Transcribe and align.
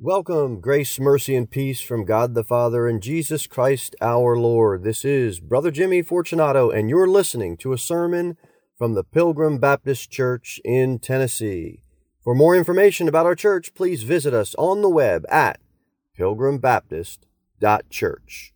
Welcome, 0.00 0.60
grace, 0.60 0.98
mercy, 0.98 1.36
and 1.36 1.48
peace 1.48 1.80
from 1.80 2.04
God 2.04 2.34
the 2.34 2.42
Father 2.42 2.88
and 2.88 3.00
Jesus 3.00 3.46
Christ 3.46 3.94
our 4.00 4.36
Lord. 4.36 4.82
This 4.82 5.04
is 5.04 5.38
Brother 5.38 5.70
Jimmy 5.70 6.02
Fortunato, 6.02 6.68
and 6.68 6.90
you're 6.90 7.06
listening 7.06 7.56
to 7.58 7.72
a 7.72 7.78
sermon 7.78 8.36
from 8.76 8.94
the 8.94 9.04
Pilgrim 9.04 9.58
Baptist 9.58 10.10
Church 10.10 10.60
in 10.64 10.98
Tennessee. 10.98 11.84
For 12.24 12.34
more 12.34 12.56
information 12.56 13.06
about 13.06 13.24
our 13.24 13.36
church, 13.36 13.72
please 13.72 14.02
visit 14.02 14.34
us 14.34 14.56
on 14.58 14.82
the 14.82 14.88
web 14.88 15.24
at 15.30 15.60
pilgrimbaptist.church. 16.18 18.54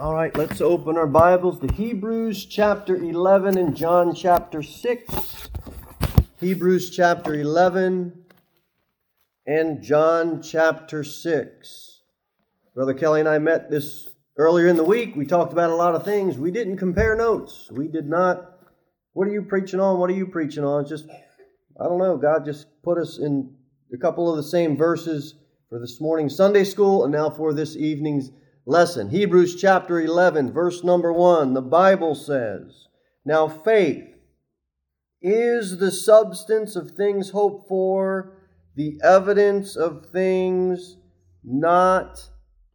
All 0.00 0.14
right, 0.14 0.36
let's 0.36 0.60
open 0.60 0.96
our 0.96 1.06
Bibles 1.06 1.60
to 1.60 1.72
Hebrews 1.72 2.46
chapter 2.46 2.96
11 2.96 3.58
and 3.58 3.76
John 3.76 4.12
chapter 4.12 4.60
6. 4.60 5.50
Hebrews 6.40 6.90
chapter 6.90 7.34
11 7.34 8.23
and 9.46 9.82
John 9.82 10.40
chapter 10.42 11.04
6. 11.04 12.00
Brother 12.74 12.94
Kelly 12.94 13.20
and 13.20 13.28
I 13.28 13.38
met 13.38 13.70
this 13.70 14.08
earlier 14.38 14.66
in 14.66 14.76
the 14.76 14.84
week. 14.84 15.14
We 15.14 15.26
talked 15.26 15.52
about 15.52 15.70
a 15.70 15.76
lot 15.76 15.94
of 15.94 16.04
things. 16.04 16.38
We 16.38 16.50
didn't 16.50 16.78
compare 16.78 17.14
notes. 17.14 17.68
We 17.70 17.88
did 17.88 18.08
not. 18.08 18.58
What 19.12 19.28
are 19.28 19.32
you 19.32 19.42
preaching 19.42 19.80
on? 19.80 19.98
What 19.98 20.10
are 20.10 20.14
you 20.14 20.26
preaching 20.26 20.64
on? 20.64 20.80
It's 20.80 20.90
just, 20.90 21.06
I 21.78 21.84
don't 21.84 21.98
know. 21.98 22.16
God 22.16 22.44
just 22.44 22.66
put 22.82 22.98
us 22.98 23.18
in 23.18 23.54
a 23.92 23.98
couple 23.98 24.30
of 24.30 24.36
the 24.36 24.42
same 24.42 24.76
verses 24.76 25.34
for 25.68 25.78
this 25.78 26.00
morning's 26.00 26.36
Sunday 26.36 26.64
school 26.64 27.04
and 27.04 27.12
now 27.12 27.28
for 27.28 27.52
this 27.52 27.76
evening's 27.76 28.30
lesson. 28.64 29.10
Hebrews 29.10 29.60
chapter 29.60 30.00
11, 30.00 30.52
verse 30.52 30.82
number 30.82 31.12
1. 31.12 31.52
The 31.52 31.62
Bible 31.62 32.14
says, 32.14 32.88
Now 33.24 33.46
faith 33.46 34.08
is 35.20 35.78
the 35.78 35.92
substance 35.92 36.76
of 36.76 36.92
things 36.92 37.30
hoped 37.30 37.68
for 37.68 38.38
the 38.76 39.00
evidence 39.02 39.76
of 39.76 40.06
things 40.12 40.96
not 41.44 42.28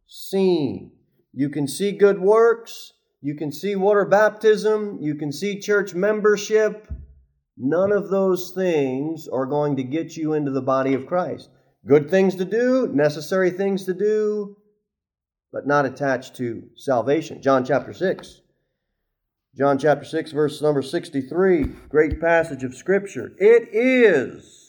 seen. 0.06 0.92
You 1.32 1.48
can 1.50 1.68
see 1.68 1.92
good 1.92 2.20
works, 2.20 2.92
you 3.20 3.34
can 3.34 3.52
see 3.52 3.76
water 3.76 4.04
baptism, 4.04 4.98
you 5.00 5.14
can 5.14 5.32
see 5.32 5.60
church 5.60 5.94
membership. 5.94 6.90
None 7.56 7.92
of 7.92 8.08
those 8.08 8.52
things 8.52 9.28
are 9.28 9.44
going 9.44 9.76
to 9.76 9.82
get 9.82 10.16
you 10.16 10.32
into 10.32 10.50
the 10.50 10.62
body 10.62 10.94
of 10.94 11.06
Christ. 11.06 11.50
Good 11.86 12.10
things 12.10 12.34
to 12.36 12.44
do, 12.44 12.88
necessary 12.92 13.50
things 13.50 13.84
to 13.84 13.94
do, 13.94 14.56
but 15.52 15.66
not 15.66 15.84
attached 15.84 16.36
to 16.36 16.62
salvation. 16.76 17.42
John 17.42 17.64
chapter 17.64 17.92
6. 17.92 18.40
John 19.56 19.78
chapter 19.78 20.04
6, 20.04 20.32
verse 20.32 20.62
number 20.62 20.80
63, 20.80 21.64
great 21.88 22.20
passage 22.20 22.62
of 22.62 22.74
Scripture. 22.74 23.32
It 23.38 23.68
is 23.72 24.59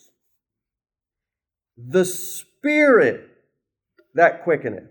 the 1.78 2.06
Spirit 2.06 3.30
that 4.14 4.44
quickeneth. 4.44 4.90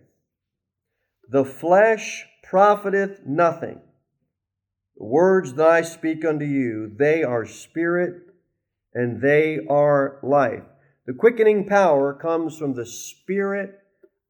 The 1.29 1.45
flesh 1.45 2.27
profiteth 2.43 3.21
nothing. 3.27 3.81
The 4.97 5.05
words 5.05 5.55
that 5.55 5.67
I 5.67 5.83
speak 5.83 6.25
unto 6.25 6.45
you, 6.45 6.93
they 6.99 7.23
are 7.23 7.47
spirit 7.47 8.23
and 8.93 9.23
they 9.23 9.61
are 9.69 10.19
life. 10.23 10.65
The 11.07 11.15
quickening 11.15 11.67
power 11.67 12.13
comes 12.13 12.59
from 12.59 12.75
the 12.75 12.87
Spirit 12.87 13.79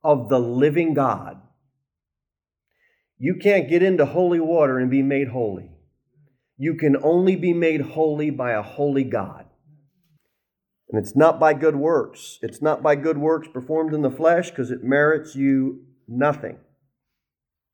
of 0.05 0.29
the 0.29 0.39
living 0.39 0.95
God. 0.95 1.41
You 3.19 3.37
can't 3.37 3.69
get 3.69 3.83
into 3.83 4.07
holy 4.07 4.41
water 4.41 4.79
and 4.79 4.91
be 4.91 5.03
made 5.03 5.29
holy. 5.29 5.71
You 6.57 6.75
can 6.75 6.97
only 7.03 7.37
be 7.37 7.53
made 7.53 7.81
holy 7.81 8.31
by 8.31 8.53
a 8.53 8.63
holy 8.63 9.05
God. 9.05 9.47
And 10.91 11.01
it's 11.01 11.15
not 11.15 11.39
by 11.39 11.55
good 11.55 11.77
works. 11.77 12.39
It's 12.43 12.61
not 12.61 12.83
by 12.83 12.97
good 12.97 13.19
works 13.19 13.49
performed 13.49 13.95
in 13.95 14.03
the 14.03 14.11
flesh 14.11 14.51
because 14.51 14.71
it 14.71 14.83
merits 14.83 15.37
you 15.37 15.85
nothing. 16.09 16.59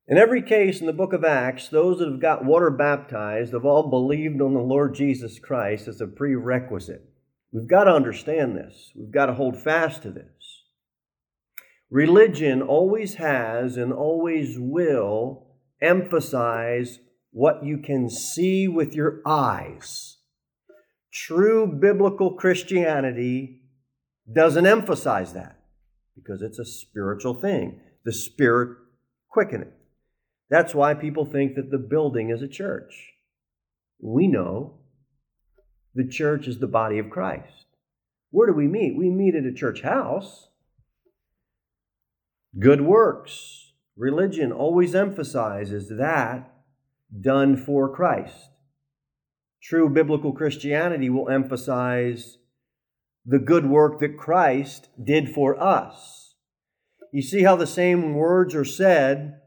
In 0.06 0.18
every 0.18 0.42
case 0.42 0.80
in 0.80 0.86
the 0.86 0.92
book 0.92 1.12
of 1.12 1.24
Acts, 1.24 1.68
those 1.68 1.98
that 1.98 2.08
have 2.08 2.20
got 2.20 2.44
water 2.44 2.70
baptized 2.70 3.54
have 3.54 3.64
all 3.64 3.90
believed 3.90 4.40
on 4.40 4.54
the 4.54 4.60
Lord 4.60 4.94
Jesus 4.94 5.38
Christ 5.38 5.88
as 5.88 6.00
a 6.00 6.06
prerequisite. 6.06 7.02
We've 7.52 7.66
got 7.66 7.84
to 7.84 7.92
understand 7.92 8.56
this. 8.56 8.92
We've 8.94 9.10
got 9.10 9.26
to 9.26 9.34
hold 9.34 9.60
fast 9.60 10.02
to 10.02 10.10
this. 10.10 10.64
Religion 11.90 12.60
always 12.60 13.14
has 13.14 13.76
and 13.76 13.92
always 13.92 14.56
will 14.58 15.46
emphasize 15.80 16.98
what 17.30 17.64
you 17.64 17.78
can 17.78 18.10
see 18.10 18.68
with 18.68 18.94
your 18.94 19.22
eyes 19.24 20.15
True 21.16 21.66
biblical 21.66 22.34
Christianity 22.34 23.62
doesn't 24.30 24.66
emphasize 24.66 25.32
that 25.32 25.58
because 26.14 26.42
it's 26.42 26.58
a 26.58 26.64
spiritual 26.66 27.32
thing. 27.32 27.80
The 28.04 28.12
Spirit 28.12 28.76
quickening. 29.30 29.72
That's 30.50 30.74
why 30.74 30.92
people 30.92 31.24
think 31.24 31.54
that 31.54 31.70
the 31.70 31.78
building 31.78 32.28
is 32.28 32.42
a 32.42 32.48
church. 32.48 33.14
We 33.98 34.28
know 34.28 34.74
the 35.94 36.06
church 36.06 36.46
is 36.46 36.58
the 36.58 36.66
body 36.66 36.98
of 36.98 37.08
Christ. 37.08 37.64
Where 38.30 38.46
do 38.46 38.52
we 38.52 38.68
meet? 38.68 38.98
We 38.98 39.08
meet 39.08 39.34
at 39.34 39.44
a 39.44 39.54
church 39.54 39.80
house. 39.80 40.48
Good 42.58 42.82
works. 42.82 43.72
Religion 43.96 44.52
always 44.52 44.94
emphasizes 44.94 45.88
that 45.88 46.52
done 47.18 47.56
for 47.56 47.88
Christ. 47.88 48.50
True 49.68 49.88
biblical 49.88 50.32
Christianity 50.32 51.10
will 51.10 51.28
emphasize 51.28 52.38
the 53.24 53.40
good 53.40 53.66
work 53.66 53.98
that 53.98 54.16
Christ 54.16 54.88
did 55.02 55.34
for 55.34 55.60
us. 55.60 56.36
You 57.12 57.20
see 57.20 57.42
how 57.42 57.56
the 57.56 57.66
same 57.66 58.14
words 58.14 58.54
are 58.54 58.64
said, 58.64 59.40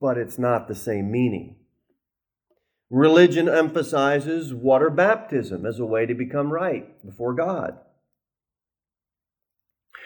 but 0.00 0.16
it's 0.16 0.38
not 0.38 0.68
the 0.68 0.76
same 0.76 1.10
meaning. 1.10 1.56
Religion 2.88 3.48
emphasizes 3.48 4.54
water 4.54 4.90
baptism 4.90 5.66
as 5.66 5.80
a 5.80 5.84
way 5.84 6.06
to 6.06 6.14
become 6.14 6.52
right 6.52 7.04
before 7.04 7.34
God. 7.34 7.78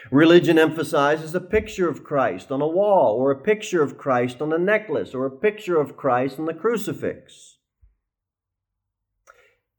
Religion 0.09 0.57
emphasizes 0.57 1.35
a 1.35 1.41
picture 1.41 1.87
of 1.87 2.03
Christ 2.03 2.51
on 2.51 2.61
a 2.61 2.67
wall, 2.67 3.17
or 3.19 3.29
a 3.29 3.39
picture 3.39 3.83
of 3.83 3.99
Christ 3.99 4.41
on 4.41 4.51
a 4.51 4.57
necklace, 4.57 5.13
or 5.13 5.27
a 5.27 5.37
picture 5.37 5.79
of 5.79 5.95
Christ 5.95 6.39
on 6.39 6.45
the 6.45 6.55
crucifix 6.55 7.56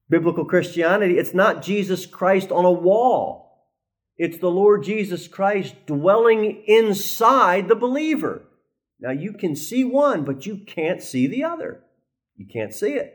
biblical 0.08 0.44
Christianity, 0.44 1.18
it's 1.18 1.34
not 1.34 1.62
Jesus 1.62 2.06
Christ 2.06 2.50
on 2.50 2.64
a 2.64 2.72
wall. 2.72 3.68
It's 4.16 4.38
the 4.38 4.50
Lord 4.50 4.82
Jesus 4.82 5.28
Christ 5.28 5.74
dwelling 5.86 6.64
inside 6.66 7.68
the 7.68 7.76
believer. 7.76 8.42
Now 9.00 9.12
you 9.12 9.32
can 9.32 9.54
see 9.54 9.84
one, 9.84 10.24
but 10.24 10.44
you 10.44 10.56
can't 10.66 11.02
see 11.02 11.26
the 11.26 11.44
other. 11.44 11.84
You 12.36 12.46
can't 12.52 12.74
see 12.74 12.94
it. 12.94 13.14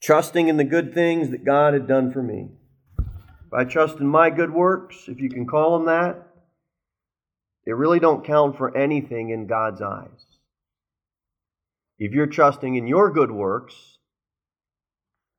Trusting 0.00 0.48
in 0.48 0.56
the 0.56 0.64
good 0.64 0.94
things 0.94 1.30
that 1.30 1.44
God 1.44 1.74
had 1.74 1.86
done 1.86 2.12
for 2.12 2.22
me. 2.22 2.48
If 2.98 3.52
I 3.52 3.64
trust 3.64 3.98
in 3.98 4.06
my 4.06 4.30
good 4.30 4.52
works, 4.52 5.08
if 5.08 5.20
you 5.20 5.28
can 5.28 5.46
call 5.46 5.76
them 5.76 5.86
that, 5.86 6.28
they 7.66 7.72
really 7.72 7.98
don't 7.98 8.24
count 8.24 8.56
for 8.56 8.76
anything 8.76 9.30
in 9.30 9.46
God's 9.46 9.82
eyes. 9.82 10.29
If 12.00 12.12
you're 12.12 12.26
trusting 12.26 12.76
in 12.76 12.86
your 12.86 13.12
good 13.12 13.30
works, 13.30 13.98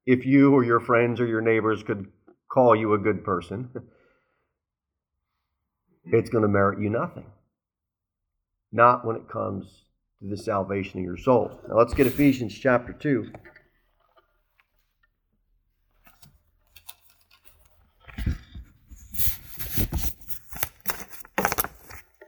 if 0.06 0.28
you 0.28 0.54
or 0.54 0.64
your 0.64 0.80
friends 0.80 1.20
or 1.20 1.26
your 1.26 1.42
neighbors 1.42 1.82
could 1.82 2.12
call 2.48 2.76
you 2.76 2.94
a 2.94 3.00
good 3.00 3.24
person, 3.24 3.72
it's 6.06 6.30
going 6.30 6.44
to 6.44 6.48
merit 6.48 6.80
you 6.80 6.92
nothing. 6.92 7.26
Not 8.72 9.04
when 9.04 9.16
it 9.16 9.28
comes 9.28 9.86
to 10.22 10.30
the 10.30 10.38
salvation 10.38 11.00
of 11.00 11.04
your 11.04 11.18
soul. 11.18 11.60
Now 11.68 11.78
let's 11.78 11.96
get 11.96 12.06
Ephesians 12.06 12.54
chapter 12.54 12.94
2. 12.94 13.32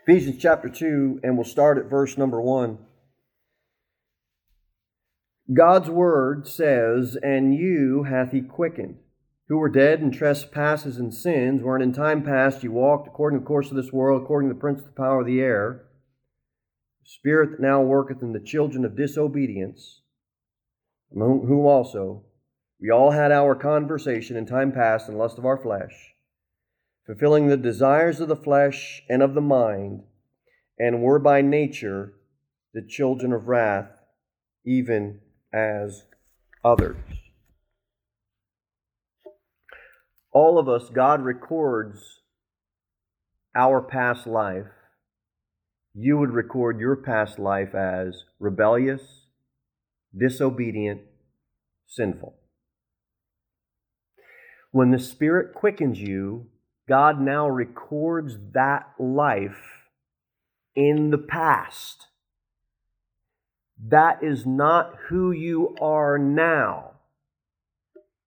Ephesians 0.07 0.41
chapter 0.41 0.69
2, 0.69 1.19
and 1.23 1.37
we'll 1.37 1.45
start 1.45 1.77
at 1.77 1.85
verse 1.85 2.17
number 2.17 2.41
1. 2.41 2.79
God's 5.51 5.89
word 5.89 6.47
says, 6.47 7.17
And 7.21 7.53
you 7.53 8.03
hath 8.03 8.31
he 8.31 8.41
quickened, 8.41 8.99
who 9.49 9.57
were 9.57 9.69
dead 9.69 9.99
in 9.99 10.11
trespasses 10.11 10.97
and 10.97 11.13
sins, 11.13 11.61
wherein 11.61 11.81
in 11.81 11.93
time 11.93 12.23
past 12.23 12.63
you 12.63 12.71
walked 12.71 13.07
according 13.07 13.39
to 13.39 13.43
the 13.43 13.47
course 13.47 13.69
of 13.69 13.75
this 13.75 13.91
world, 13.91 14.21
according 14.21 14.49
to 14.49 14.53
the 14.53 14.59
prince 14.59 14.79
of 14.79 14.85
the 14.85 14.91
power 14.91 15.19
of 15.19 15.27
the 15.27 15.41
air, 15.41 15.85
the 17.03 17.09
spirit 17.09 17.51
that 17.51 17.59
now 17.59 17.81
worketh 17.81 18.21
in 18.21 18.31
the 18.31 18.39
children 18.39 18.85
of 18.85 18.95
disobedience, 18.95 20.01
among 21.13 21.45
whom 21.45 21.65
also 21.65 22.23
we 22.79 22.89
all 22.89 23.11
had 23.11 23.31
our 23.31 23.53
conversation 23.53 24.37
in 24.37 24.45
time 24.45 24.71
past 24.71 25.09
in 25.09 25.17
lust 25.17 25.37
of 25.37 25.45
our 25.45 25.61
flesh, 25.61 26.13
fulfilling 27.05 27.47
the 27.47 27.57
desires 27.57 28.21
of 28.21 28.29
the 28.29 28.35
flesh 28.35 29.03
and 29.09 29.21
of 29.21 29.33
the 29.33 29.41
mind, 29.41 30.03
and 30.79 31.01
were 31.01 31.19
by 31.19 31.41
nature 31.41 32.13
the 32.73 32.81
children 32.81 33.33
of 33.33 33.47
wrath, 33.47 33.89
even 34.65 35.19
as 35.53 36.03
others. 36.63 36.97
all 40.33 40.57
of 40.57 40.67
us, 40.67 40.89
God 40.89 41.21
records 41.21 42.21
our 43.55 43.81
past 43.81 44.25
life. 44.25 44.65
You 45.93 46.17
would 46.17 46.31
record 46.31 46.79
your 46.79 46.95
past 46.95 47.37
life 47.37 47.75
as 47.75 48.23
rebellious, 48.39 49.27
disobedient, 50.17 51.01
sinful. 51.87 52.35
When 54.71 54.89
the 54.89 54.99
Spirit 54.99 55.53
quickens 55.53 56.01
you, 56.01 56.47
God 56.89 57.21
now 57.21 57.47
records 57.47 58.37
that 58.53 58.87
life 58.97 59.85
in 60.75 61.11
the 61.11 61.19
past. 61.19 62.07
That 63.81 64.23
is 64.23 64.45
not 64.45 64.95
who 65.09 65.31
you 65.31 65.75
are 65.81 66.17
now. 66.17 66.91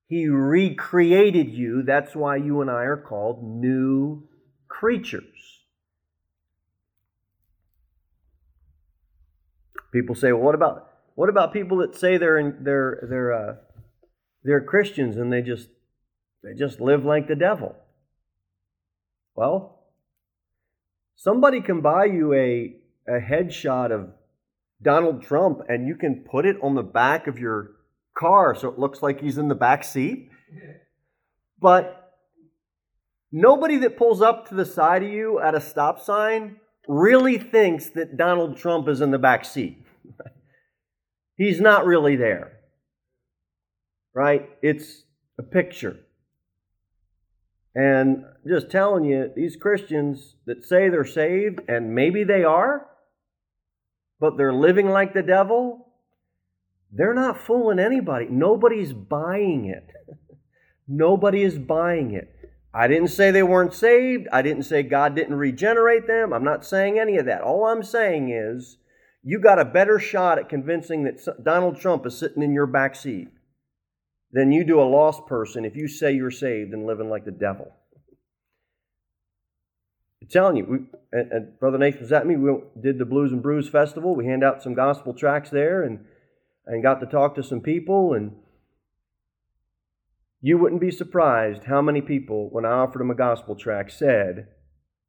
He 0.08 0.28
recreated 0.28 1.50
you. 1.50 1.82
That's 1.82 2.14
why 2.14 2.36
you 2.36 2.60
and 2.60 2.70
I 2.70 2.84
are 2.84 2.96
called 2.96 3.42
new 3.42 4.28
creatures. 4.68 5.24
People 9.92 10.14
say, 10.14 10.32
well, 10.32 10.42
what 10.42 10.54
about 10.54 10.90
what 11.14 11.28
about 11.28 11.52
people 11.52 11.78
that 11.78 11.96
say 11.96 12.18
they're 12.18 12.38
in, 12.38 12.58
they're 12.62 13.06
they're 13.08 13.32
uh, 13.32 13.54
they're 14.44 14.60
Christians 14.60 15.16
and 15.16 15.32
they 15.32 15.42
just 15.42 15.68
they 16.42 16.54
just 16.54 16.80
live 16.80 17.04
like 17.04 17.26
the 17.26 17.34
devil? 17.34 17.74
Well, 19.34 19.82
somebody 21.16 21.62
can 21.62 21.80
buy 21.80 22.04
you 22.04 22.34
a 22.34 22.76
a 23.08 23.20
headshot 23.20 23.90
of 23.90 24.10
Donald 24.82 25.22
Trump 25.22 25.60
and 25.68 25.86
you 25.86 25.96
can 25.96 26.24
put 26.30 26.46
it 26.46 26.56
on 26.62 26.74
the 26.74 26.82
back 26.82 27.26
of 27.26 27.38
your 27.38 27.72
car 28.16 28.54
so 28.54 28.68
it 28.68 28.78
looks 28.78 29.02
like 29.02 29.20
he's 29.20 29.38
in 29.38 29.48
the 29.48 29.54
back 29.54 29.84
seat. 29.84 30.30
But 31.58 32.12
nobody 33.32 33.78
that 33.78 33.96
pulls 33.96 34.20
up 34.20 34.50
to 34.50 34.54
the 34.54 34.66
side 34.66 35.02
of 35.02 35.08
you 35.08 35.40
at 35.40 35.54
a 35.54 35.60
stop 35.60 35.98
sign 35.98 36.56
really 36.86 37.38
thinks 37.38 37.88
that 37.90 38.18
Donald 38.18 38.58
Trump 38.58 38.88
is 38.88 39.00
in 39.00 39.10
the 39.10 39.18
back 39.18 39.46
seat. 39.46 39.82
he's 41.36 41.60
not 41.60 41.86
really 41.86 42.14
there. 42.14 42.58
Right? 44.14 44.50
It's 44.60 45.04
a 45.38 45.42
picture. 45.42 45.98
And 47.74 48.24
just 48.46 48.70
telling 48.70 49.04
you, 49.04 49.30
these 49.36 49.56
Christians 49.56 50.36
that 50.46 50.64
say 50.64 50.88
they're 50.88 51.04
saved, 51.04 51.60
and 51.68 51.94
maybe 51.94 52.24
they 52.24 52.42
are, 52.42 52.86
but 54.20 54.36
they're 54.36 54.52
living 54.52 54.88
like 54.88 55.14
the 55.14 55.22
devil, 55.22 55.88
they're 56.92 57.14
not 57.14 57.40
fooling 57.40 57.78
anybody. 57.78 58.26
Nobody's 58.30 58.92
buying 58.92 59.66
it. 59.66 59.90
Nobody 60.88 61.42
is 61.42 61.58
buying 61.58 62.12
it. 62.12 62.32
I 62.72 62.88
didn't 62.88 63.08
say 63.08 63.30
they 63.30 63.42
weren't 63.42 63.72
saved. 63.72 64.28
I 64.32 64.42
didn't 64.42 64.64
say 64.64 64.82
God 64.82 65.14
didn't 65.14 65.36
regenerate 65.36 66.06
them. 66.06 66.32
I'm 66.32 66.44
not 66.44 66.64
saying 66.64 66.98
any 66.98 67.16
of 67.16 67.26
that. 67.26 67.40
All 67.40 67.66
I'm 67.66 67.82
saying 67.82 68.30
is 68.30 68.76
you 69.22 69.40
got 69.40 69.58
a 69.58 69.64
better 69.64 69.98
shot 69.98 70.38
at 70.38 70.48
convincing 70.48 71.04
that 71.04 71.18
Donald 71.42 71.80
Trump 71.80 72.06
is 72.06 72.18
sitting 72.18 72.42
in 72.42 72.52
your 72.52 72.66
back 72.66 72.94
seat 72.94 73.28
than 74.30 74.52
you 74.52 74.62
do 74.62 74.80
a 74.80 74.84
lost 74.84 75.26
person 75.26 75.64
if 75.64 75.74
you 75.74 75.88
say 75.88 76.12
you're 76.12 76.30
saved 76.30 76.72
and 76.74 76.86
living 76.86 77.08
like 77.08 77.24
the 77.24 77.30
devil. 77.30 77.72
I'm 80.22 80.28
telling 80.28 80.56
you, 80.56 80.64
we, 80.64 80.78
and, 81.12 81.32
and 81.32 81.58
Brother 81.60 81.78
Nathan 81.78 82.02
was 82.02 82.12
at 82.12 82.26
me. 82.26 82.36
We 82.36 82.50
did 82.80 82.98
the 82.98 83.04
Blues 83.04 83.32
and 83.32 83.42
Brews 83.42 83.68
Festival. 83.68 84.16
We 84.16 84.26
hand 84.26 84.42
out 84.42 84.62
some 84.62 84.74
gospel 84.74 85.14
tracks 85.14 85.50
there, 85.50 85.82
and 85.82 86.04
and 86.66 86.82
got 86.82 87.00
to 87.00 87.06
talk 87.06 87.34
to 87.34 87.42
some 87.42 87.60
people. 87.60 88.14
And 88.14 88.36
you 90.40 90.58
wouldn't 90.58 90.80
be 90.80 90.90
surprised 90.90 91.64
how 91.64 91.82
many 91.82 92.00
people, 92.00 92.48
when 92.50 92.64
I 92.64 92.70
offered 92.70 93.00
them 93.00 93.10
a 93.10 93.14
gospel 93.14 93.54
tract, 93.56 93.92
said, 93.92 94.48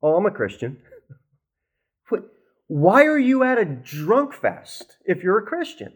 "Oh, 0.02 0.16
I'm 0.16 0.26
a 0.26 0.32
Christian." 0.32 0.78
Why 2.68 3.06
are 3.06 3.18
you 3.18 3.44
at 3.44 3.58
a 3.58 3.66
drunk 3.66 4.34
fest 4.34 4.98
if 5.06 5.24
you're 5.24 5.38
a 5.38 5.46
Christian? 5.46 5.94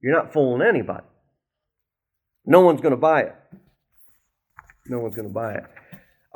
You're 0.00 0.14
not 0.14 0.32
fooling 0.32 0.66
anybody. 0.66 1.04
No 2.46 2.60
one's 2.60 2.80
going 2.80 2.92
to 2.92 2.96
buy 2.96 3.22
it. 3.22 3.34
No 4.86 5.00
one's 5.00 5.16
going 5.16 5.28
to 5.28 5.34
buy 5.34 5.54
it. 5.54 5.64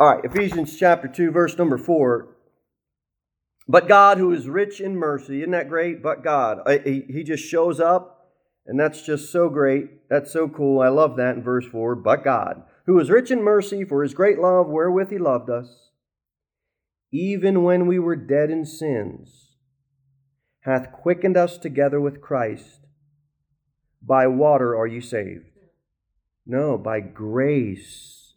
All 0.00 0.14
right, 0.14 0.25
Ephesians 0.25 0.79
chapter 0.79 1.06
2, 1.06 1.31
verse 1.31 1.58
number 1.58 1.76
4. 1.76 2.26
But 3.69 3.87
God, 3.87 4.17
who 4.17 4.32
is 4.32 4.49
rich 4.49 4.81
in 4.81 4.97
mercy, 4.97 5.41
isn't 5.41 5.50
that 5.50 5.69
great? 5.69 6.02
But 6.02 6.25
God. 6.25 6.61
Uh, 6.64 6.79
he 6.82 7.23
just 7.23 7.44
shows 7.44 7.81
up, 7.81 8.32
and 8.67 8.81
that's 8.81 9.02
just 9.02 9.31
so 9.31 9.50
great. 9.50 10.08
That's 10.08 10.32
so 10.32 10.49
cool. 10.49 10.81
I 10.81 10.88
love 10.88 11.19
that 11.19 11.37
in 11.37 11.43
verse 11.43 11.67
4. 11.67 11.97
But 11.97 12.25
God, 12.25 12.62
who 12.87 12.99
is 12.99 13.11
rich 13.11 13.31
in 13.31 13.43
mercy 13.43 13.85
for 13.85 14.02
his 14.02 14.14
great 14.14 14.38
love 14.38 14.69
wherewith 14.69 15.11
he 15.11 15.19
loved 15.19 15.50
us, 15.50 15.91
even 17.12 17.62
when 17.62 17.87
we 17.87 17.99
were 17.99 18.17
dead 18.17 18.50
in 18.50 18.64
sins, 18.64 19.50
hath 20.61 20.93
quickened 20.93 21.37
us 21.37 21.58
together 21.58 22.00
with 22.00 22.23
Christ. 22.23 22.87
By 24.00 24.29
water 24.29 24.75
are 24.75 24.87
you 24.87 25.02
saved. 25.02 25.58
No, 26.47 26.79
by 26.79 27.00
grace 27.00 28.32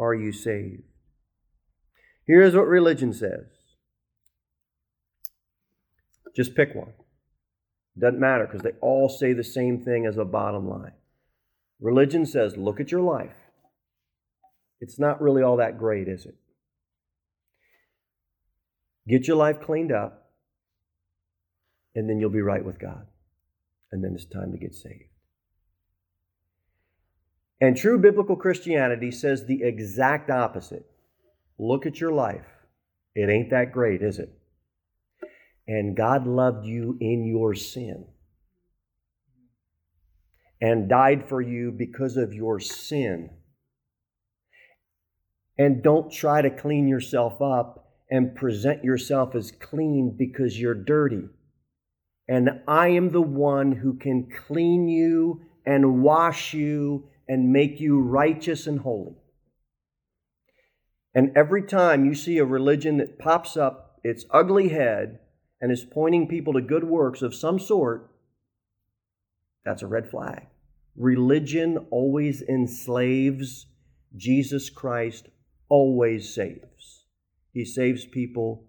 are 0.00 0.12
you 0.12 0.32
saved. 0.32 0.82
Here's 2.26 2.54
what 2.54 2.66
religion 2.66 3.12
says 3.12 3.46
just 6.36 6.54
pick 6.54 6.74
one. 6.74 6.92
Doesn't 7.98 8.20
matter 8.20 8.44
because 8.44 8.60
they 8.60 8.78
all 8.82 9.08
say 9.08 9.32
the 9.32 9.42
same 9.42 9.82
thing 9.82 10.04
as 10.04 10.18
a 10.18 10.24
bottom 10.24 10.68
line. 10.68 10.92
Religion 11.80 12.26
says, 12.26 12.56
look 12.56 12.78
at 12.78 12.92
your 12.92 13.00
life. 13.00 13.36
It's 14.80 14.98
not 14.98 15.22
really 15.22 15.42
all 15.42 15.56
that 15.56 15.78
great, 15.78 16.08
is 16.08 16.26
it? 16.26 16.36
Get 19.08 19.26
your 19.26 19.36
life 19.36 19.60
cleaned 19.62 19.92
up, 19.92 20.30
and 21.94 22.08
then 22.08 22.18
you'll 22.18 22.28
be 22.28 22.42
right 22.42 22.64
with 22.64 22.78
God. 22.78 23.06
And 23.92 24.04
then 24.04 24.12
it's 24.14 24.26
time 24.26 24.52
to 24.52 24.58
get 24.58 24.74
saved. 24.74 25.04
And 27.60 27.76
true 27.76 27.98
biblical 27.98 28.36
Christianity 28.36 29.10
says 29.10 29.46
the 29.46 29.62
exact 29.62 30.28
opposite. 30.28 30.84
Look 31.58 31.86
at 31.86 32.00
your 32.00 32.12
life. 32.12 32.46
It 33.14 33.30
ain't 33.30 33.50
that 33.50 33.72
great, 33.72 34.02
is 34.02 34.18
it? 34.18 34.30
And 35.66 35.96
God 35.96 36.26
loved 36.26 36.66
you 36.66 36.96
in 37.00 37.26
your 37.26 37.54
sin 37.54 38.06
and 40.60 40.88
died 40.88 41.28
for 41.28 41.40
you 41.40 41.72
because 41.72 42.16
of 42.16 42.32
your 42.32 42.60
sin. 42.60 43.30
And 45.58 45.82
don't 45.82 46.12
try 46.12 46.42
to 46.42 46.50
clean 46.50 46.86
yourself 46.86 47.40
up 47.40 47.86
and 48.10 48.34
present 48.34 48.84
yourself 48.84 49.34
as 49.34 49.50
clean 49.50 50.14
because 50.16 50.60
you're 50.60 50.74
dirty. 50.74 51.24
And 52.28 52.50
I 52.68 52.88
am 52.88 53.10
the 53.10 53.22
one 53.22 53.72
who 53.72 53.94
can 53.94 54.28
clean 54.46 54.88
you 54.88 55.42
and 55.64 56.02
wash 56.02 56.54
you 56.54 57.08
and 57.28 57.52
make 57.52 57.80
you 57.80 58.00
righteous 58.00 58.66
and 58.66 58.80
holy. 58.80 59.16
And 61.16 61.32
every 61.34 61.62
time 61.62 62.04
you 62.04 62.14
see 62.14 62.36
a 62.36 62.44
religion 62.44 62.98
that 62.98 63.18
pops 63.18 63.56
up 63.56 63.98
its 64.04 64.26
ugly 64.30 64.68
head 64.68 65.18
and 65.62 65.72
is 65.72 65.82
pointing 65.82 66.28
people 66.28 66.52
to 66.52 66.60
good 66.60 66.84
works 66.84 67.22
of 67.22 67.34
some 67.34 67.58
sort, 67.58 68.10
that's 69.64 69.80
a 69.80 69.86
red 69.86 70.10
flag. 70.10 70.46
Religion 70.94 71.86
always 71.90 72.42
enslaves, 72.42 73.64
Jesus 74.14 74.68
Christ 74.68 75.28
always 75.70 76.34
saves. 76.34 77.06
He 77.50 77.64
saves 77.64 78.04
people 78.04 78.66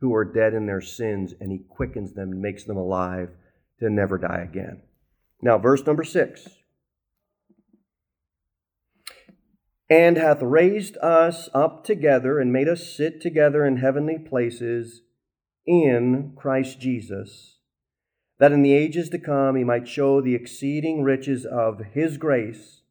who 0.00 0.12
are 0.16 0.24
dead 0.24 0.52
in 0.52 0.66
their 0.66 0.80
sins 0.80 1.32
and 1.40 1.52
he 1.52 1.58
quickens 1.68 2.12
them 2.12 2.32
and 2.32 2.42
makes 2.42 2.64
them 2.64 2.76
alive 2.76 3.30
to 3.78 3.88
never 3.88 4.18
die 4.18 4.44
again. 4.50 4.82
Now, 5.40 5.58
verse 5.58 5.86
number 5.86 6.02
six. 6.02 6.48
And 9.90 10.16
hath 10.16 10.40
raised 10.42 10.96
us 10.98 11.48
up 11.52 11.84
together 11.84 12.38
and 12.38 12.52
made 12.52 12.68
us 12.68 12.96
sit 12.96 13.20
together 13.20 13.66
in 13.66 13.76
heavenly 13.76 14.18
places 14.18 15.02
in 15.66 16.32
Christ 16.36 16.80
Jesus, 16.80 17.58
that 18.38 18.52
in 18.52 18.62
the 18.62 18.72
ages 18.72 19.08
to 19.10 19.18
come 19.18 19.56
he 19.56 19.64
might 19.64 19.88
show 19.88 20.20
the 20.20 20.34
exceeding 20.34 21.02
riches 21.02 21.44
of 21.44 21.80
his 21.92 22.16
grace 22.16 22.82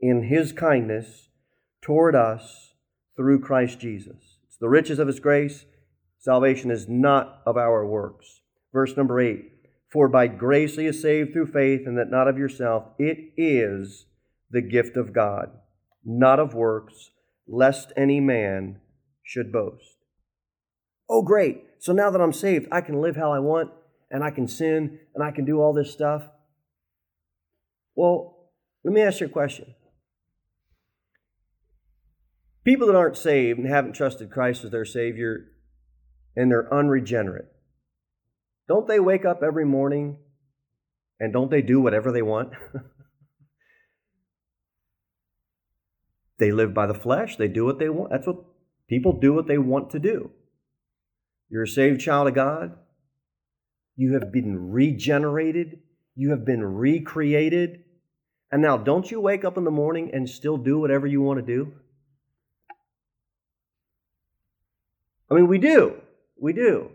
in 0.00 0.24
his 0.24 0.52
kindness 0.52 1.28
toward 1.80 2.14
us 2.14 2.74
through 3.16 3.40
Christ 3.40 3.78
Jesus. 3.78 4.38
It's 4.46 4.58
the 4.58 4.68
riches 4.68 4.98
of 4.98 5.06
his 5.06 5.20
grace. 5.20 5.64
Salvation 6.18 6.70
is 6.70 6.88
not 6.88 7.40
of 7.46 7.56
our 7.56 7.86
works. 7.86 8.40
Verse 8.72 8.96
number 8.96 9.20
eight 9.20 9.44
For 9.90 10.08
by 10.08 10.26
grace 10.26 10.76
he 10.76 10.86
is 10.86 11.02
saved 11.02 11.32
through 11.32 11.52
faith, 11.52 11.86
and 11.86 11.98
that 11.98 12.10
not 12.10 12.28
of 12.28 12.38
yourself. 12.38 12.84
It 12.98 13.32
is 13.36 14.06
the 14.50 14.62
gift 14.62 14.96
of 14.96 15.12
God, 15.12 15.50
not 16.04 16.40
of 16.40 16.54
works, 16.54 17.10
lest 17.46 17.92
any 17.96 18.20
man 18.20 18.80
should 19.22 19.52
boast. 19.52 19.96
Oh, 21.08 21.22
great. 21.22 21.64
So 21.78 21.92
now 21.92 22.10
that 22.10 22.20
I'm 22.20 22.32
saved, 22.32 22.68
I 22.72 22.80
can 22.80 23.00
live 23.00 23.16
how 23.16 23.32
I 23.32 23.38
want 23.38 23.70
and 24.10 24.22
I 24.22 24.30
can 24.30 24.46
sin 24.46 24.98
and 25.14 25.24
I 25.24 25.30
can 25.30 25.44
do 25.44 25.60
all 25.60 25.72
this 25.72 25.92
stuff. 25.92 26.22
Well, 27.94 28.50
let 28.84 28.94
me 28.94 29.02
ask 29.02 29.20
you 29.20 29.26
a 29.26 29.30
question. 29.30 29.74
People 32.64 32.86
that 32.86 32.96
aren't 32.96 33.16
saved 33.16 33.58
and 33.58 33.68
haven't 33.68 33.94
trusted 33.94 34.30
Christ 34.30 34.64
as 34.64 34.70
their 34.70 34.84
Savior 34.84 35.48
and 36.36 36.50
they're 36.50 36.72
unregenerate, 36.72 37.50
don't 38.68 38.86
they 38.86 39.00
wake 39.00 39.24
up 39.24 39.42
every 39.42 39.64
morning 39.64 40.18
and 41.18 41.32
don't 41.32 41.50
they 41.50 41.62
do 41.62 41.80
whatever 41.80 42.12
they 42.12 42.22
want? 42.22 42.52
they 46.42 46.50
live 46.50 46.74
by 46.74 46.86
the 46.86 46.94
flesh, 46.94 47.36
they 47.36 47.46
do 47.46 47.64
what 47.64 47.78
they 47.78 47.88
want. 47.88 48.10
That's 48.10 48.26
what 48.26 48.42
people 48.88 49.12
do 49.12 49.32
what 49.32 49.46
they 49.46 49.58
want 49.58 49.90
to 49.90 50.00
do. 50.00 50.32
You're 51.48 51.62
a 51.62 51.68
saved 51.68 52.00
child 52.00 52.26
of 52.26 52.34
God. 52.34 52.76
You 53.94 54.14
have 54.14 54.32
been 54.32 54.72
regenerated. 54.72 55.78
You 56.16 56.30
have 56.30 56.44
been 56.44 56.64
recreated. 56.64 57.84
And 58.50 58.60
now, 58.60 58.76
don't 58.76 59.08
you 59.08 59.20
wake 59.20 59.44
up 59.44 59.56
in 59.56 59.62
the 59.62 59.70
morning 59.70 60.10
and 60.12 60.28
still 60.28 60.56
do 60.56 60.80
whatever 60.80 61.06
you 61.06 61.22
want 61.22 61.38
to 61.38 61.46
do? 61.46 61.72
I 65.30 65.34
mean, 65.34 65.46
we 65.46 65.58
do. 65.58 65.94
We 66.40 66.52
do. 66.52 66.90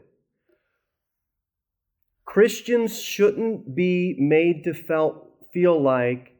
Christians 2.25 3.01
shouldn't 3.01 3.73
be 3.73 4.13
made 4.19 4.65
to 4.65 4.73
felt, 4.73 5.25
feel 5.53 5.81
like 5.81 6.36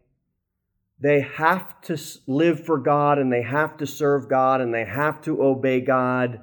they 0.99 1.21
have 1.21 1.79
to 1.81 1.97
live 2.25 2.65
for 2.65 2.79
God 2.79 3.19
and 3.19 3.31
they 3.31 3.43
have 3.43 3.77
to 3.77 3.87
serve 3.87 4.29
God 4.29 4.61
and 4.61 4.73
they 4.73 4.85
have 4.85 5.21
to 5.21 5.43
obey 5.43 5.81
God 5.81 6.41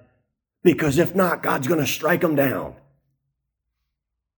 because 0.64 0.96
if 0.96 1.14
not, 1.14 1.42
God's 1.42 1.68
going 1.68 1.80
to 1.80 1.86
strike 1.86 2.22
them 2.22 2.34
down. 2.34 2.74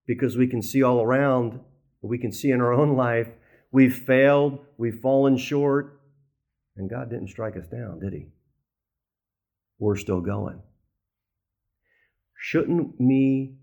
Because 0.05 0.37
we 0.37 0.47
can 0.47 0.61
see 0.61 0.83
all 0.83 1.01
around, 1.01 1.61
we 2.01 2.17
can 2.17 2.31
see 2.31 2.51
in 2.51 2.61
our 2.61 2.73
own 2.73 2.95
life, 2.95 3.29
we've 3.71 3.95
failed, 3.95 4.59
we've 4.77 4.99
fallen 5.01 5.37
short, 5.37 6.01
and 6.75 6.89
God 6.89 7.09
didn't 7.09 7.29
strike 7.29 7.55
us 7.55 7.67
down, 7.67 7.99
did 7.99 8.13
He? 8.13 8.27
We're 9.79 9.95
still 9.95 10.21
going. 10.21 10.61
Shouldn't 12.39 12.99
me 12.99 13.55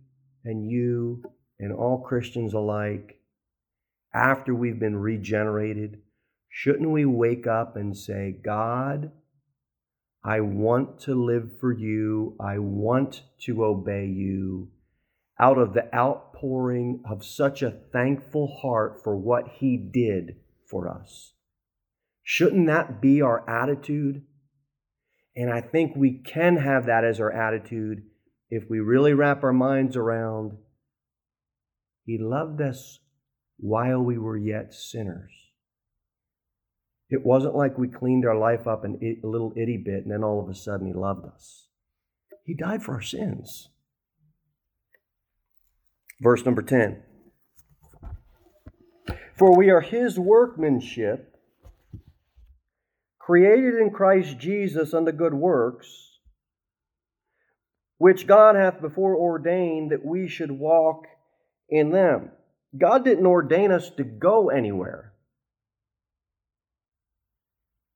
and 0.45 0.69
you 0.69 1.23
and 1.59 1.73
all 1.73 2.03
Christians 2.03 2.55
alike, 2.55 3.21
after 4.15 4.55
we've 4.55 4.79
been 4.79 4.97
regenerated, 4.97 5.99
shouldn't 6.57 6.89
we 6.89 7.05
wake 7.05 7.49
up 7.49 7.75
and 7.75 7.97
say, 7.97 8.31
God, 8.31 9.11
I 10.23 10.39
want 10.39 11.01
to 11.01 11.13
live 11.13 11.59
for 11.59 11.73
you. 11.73 12.37
I 12.41 12.59
want 12.59 13.23
to 13.41 13.65
obey 13.65 14.07
you 14.07 14.69
out 15.37 15.59
of 15.59 15.75
the 15.75 15.93
outpouring 15.93 17.03
of 17.11 17.25
such 17.25 17.61
a 17.61 17.73
thankful 17.93 18.61
heart 18.63 19.03
for 19.03 19.17
what 19.17 19.49
He 19.59 19.77
did 19.77 20.37
for 20.71 20.89
us. 20.89 21.33
Shouldn't 22.23 22.69
that 22.69 23.03
be 23.03 23.21
our 23.21 23.43
attitude? 23.51 24.23
And 25.35 25.53
I 25.53 25.61
think 25.61 25.97
we 25.97 26.13
can 26.19 26.59
have 26.59 26.87
that 26.87 27.05
as 27.05 27.19
our 27.19 27.33
attitude 27.33 28.05
if 28.49 28.71
we 28.71 28.79
really 28.79 29.13
wrap 29.13 29.43
our 29.43 29.53
minds 29.53 29.97
around 29.97 30.53
He 32.07 32.17
loved 32.17 32.61
us 32.61 33.01
while 33.57 34.01
we 34.01 34.19
were 34.19 34.39
yet 34.39 34.73
sinners. 34.73 35.44
It 37.11 37.25
wasn't 37.25 37.55
like 37.55 37.79
we 37.79 37.89
cleaned 37.89 38.25
our 38.27 38.37
life 38.37 38.67
up 38.67 38.85
a 38.85 39.27
little 39.27 39.53
itty 39.57 39.77
bit 39.77 40.05
and 40.05 40.11
then 40.11 40.25
all 40.25 40.43
of 40.43 40.49
a 40.49 40.55
sudden 40.55 40.87
He 40.87 40.93
loved 40.93 41.27
us. 41.27 41.69
He 42.45 42.55
died 42.55 42.83
for 42.83 42.95
our 42.95 43.03
sins. 43.03 43.69
Verse 46.21 46.45
number 46.45 46.63
10 46.63 47.03
For 49.37 49.57
we 49.57 49.71
are 49.71 49.81
His 49.81 50.19
workmanship, 50.19 51.35
created 53.19 53.75
in 53.75 53.91
Christ 53.91 54.39
Jesus 54.39 54.95
unto 54.95 55.13
good 55.13 55.35
works 55.35 56.15
which 58.05 58.27
God 58.27 58.55
hath 58.55 58.83
before 58.83 59.17
ordained 59.17 59.91
that 59.91 60.05
we 60.05 60.29
should 60.29 60.51
walk 60.51 61.07
in 61.71 61.91
them. 61.91 62.29
God 62.77 63.03
didn't 63.03 63.25
ordain 63.25 63.71
us 63.71 63.89
to 63.97 64.05
go 64.05 64.51
anywhere. 64.51 65.14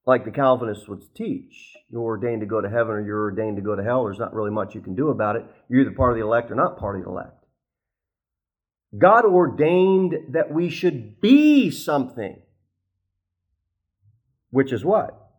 Like 0.09 0.25
the 0.25 0.31
Calvinists 0.31 0.89
would 0.89 1.03
teach. 1.15 1.77
You're 1.91 2.01
ordained 2.01 2.41
to 2.41 2.47
go 2.47 2.63
to 2.63 2.69
heaven 2.71 2.95
or 2.95 3.01
you're 3.05 3.25
ordained 3.25 3.57
to 3.57 3.63
go 3.63 3.77
to 3.77 3.85
hell. 3.85 4.05
There's 4.05 4.19
not 4.19 4.33
really 4.33 4.51
much 4.51 4.75
you 4.75 4.81
can 4.81 4.95
do 4.95 5.11
about 5.11 5.37
it. 5.37 5.45
You're 5.69 5.83
either 5.83 5.91
part 5.91 6.13
of 6.13 6.17
the 6.17 6.25
elect 6.25 6.51
or 6.51 6.55
not 6.55 6.79
part 6.79 6.97
of 6.97 7.05
the 7.05 7.11
elect. 7.11 7.45
God 8.97 9.27
ordained 9.27 10.15
that 10.31 10.51
we 10.51 10.71
should 10.71 11.21
be 11.21 11.71
something. 11.71 12.41
Which 14.49 14.73
is 14.73 14.83
what? 14.83 15.31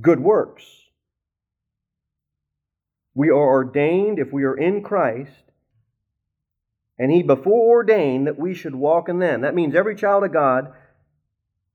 Good 0.00 0.18
works. 0.18 0.64
We 3.14 3.28
are 3.28 3.34
ordained, 3.36 4.18
if 4.18 4.32
we 4.32 4.42
are 4.42 4.56
in 4.56 4.82
Christ, 4.82 5.30
and 6.98 7.12
He 7.12 7.22
before 7.22 7.68
ordained 7.68 8.26
that 8.26 8.36
we 8.36 8.52
should 8.52 8.74
walk 8.74 9.08
in 9.08 9.20
them. 9.20 9.42
That 9.42 9.54
means 9.54 9.76
every 9.76 9.94
child 9.94 10.24
of 10.24 10.32
God, 10.32 10.72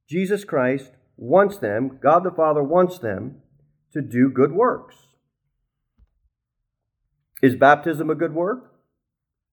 Jesus 0.10 0.44
Christ, 0.44 0.92
wants 1.18 1.58
them, 1.58 2.00
God 2.02 2.24
the 2.24 2.32
Father 2.32 2.64
wants 2.64 3.00
them 3.00 3.42
to 3.94 4.02
do 4.02 4.30
good 4.30 4.52
works. 4.52 4.96
Is 7.42 7.56
baptism 7.56 8.10
a 8.10 8.16
good 8.16 8.34
work? 8.34 8.74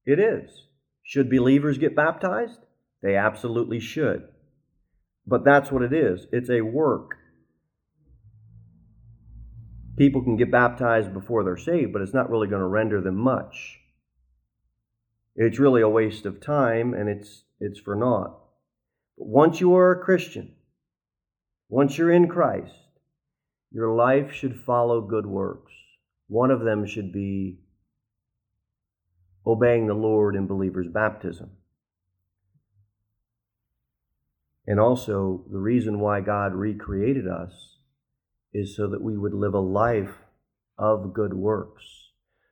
It 0.06 0.18
is. 0.18 0.68
Should 1.02 1.30
believers 1.30 1.78
get 1.78 1.96
baptized? 1.96 2.60
They 3.02 3.16
absolutely 3.16 3.80
should. 3.80 4.28
But 5.26 5.44
that's 5.44 5.72
what 5.72 5.82
it 5.82 5.92
is 5.92 6.26
it's 6.32 6.50
a 6.50 6.60
work 6.60 7.16
people 9.96 10.22
can 10.22 10.36
get 10.36 10.50
baptized 10.50 11.12
before 11.12 11.44
they're 11.44 11.56
saved, 11.56 11.92
but 11.92 12.02
it's 12.02 12.14
not 12.14 12.30
really 12.30 12.48
going 12.48 12.60
to 12.60 12.66
render 12.66 13.00
them 13.00 13.16
much. 13.16 13.80
It's 15.36 15.58
really 15.58 15.82
a 15.82 15.88
waste 15.88 16.26
of 16.26 16.40
time 16.40 16.94
and 16.94 17.08
it's, 17.08 17.44
it's 17.60 17.80
for 17.80 17.94
naught. 17.94 18.38
But 19.16 19.26
once 19.26 19.60
you 19.60 19.74
are 19.74 19.92
a 19.92 20.04
Christian, 20.04 20.52
once 21.68 21.98
you're 21.98 22.12
in 22.12 22.28
Christ, 22.28 22.74
your 23.70 23.94
life 23.94 24.32
should 24.32 24.60
follow 24.60 25.00
good 25.00 25.26
works. 25.26 25.72
One 26.28 26.50
of 26.50 26.60
them 26.60 26.86
should 26.86 27.12
be 27.12 27.58
obeying 29.46 29.86
the 29.86 29.94
Lord 29.94 30.36
in 30.36 30.46
believers' 30.46 30.88
baptism. 30.92 31.50
And 34.66 34.80
also, 34.80 35.44
the 35.50 35.58
reason 35.58 36.00
why 36.00 36.20
God 36.20 36.54
recreated 36.54 37.28
us 37.28 37.78
is 38.52 38.74
so 38.74 38.88
that 38.88 39.02
we 39.02 39.18
would 39.18 39.34
live 39.34 39.52
a 39.52 39.60
life 39.60 40.14
of 40.78 41.12
good 41.12 41.34
works. 41.34 41.82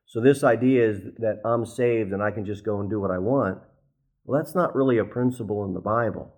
So, 0.04 0.20
this 0.20 0.44
idea 0.44 0.90
is 0.90 1.00
that 1.18 1.40
I'm 1.44 1.64
saved 1.64 2.12
and 2.12 2.22
I 2.22 2.30
can 2.30 2.44
just 2.44 2.64
go 2.64 2.80
and 2.80 2.90
do 2.90 3.00
what 3.00 3.10
I 3.10 3.18
want. 3.18 3.58
Well, 4.24 4.42
that's 4.42 4.54
not 4.54 4.74
really 4.74 4.98
a 4.98 5.04
principle 5.04 5.64
in 5.64 5.72
the 5.72 5.80
Bible. 5.80 6.34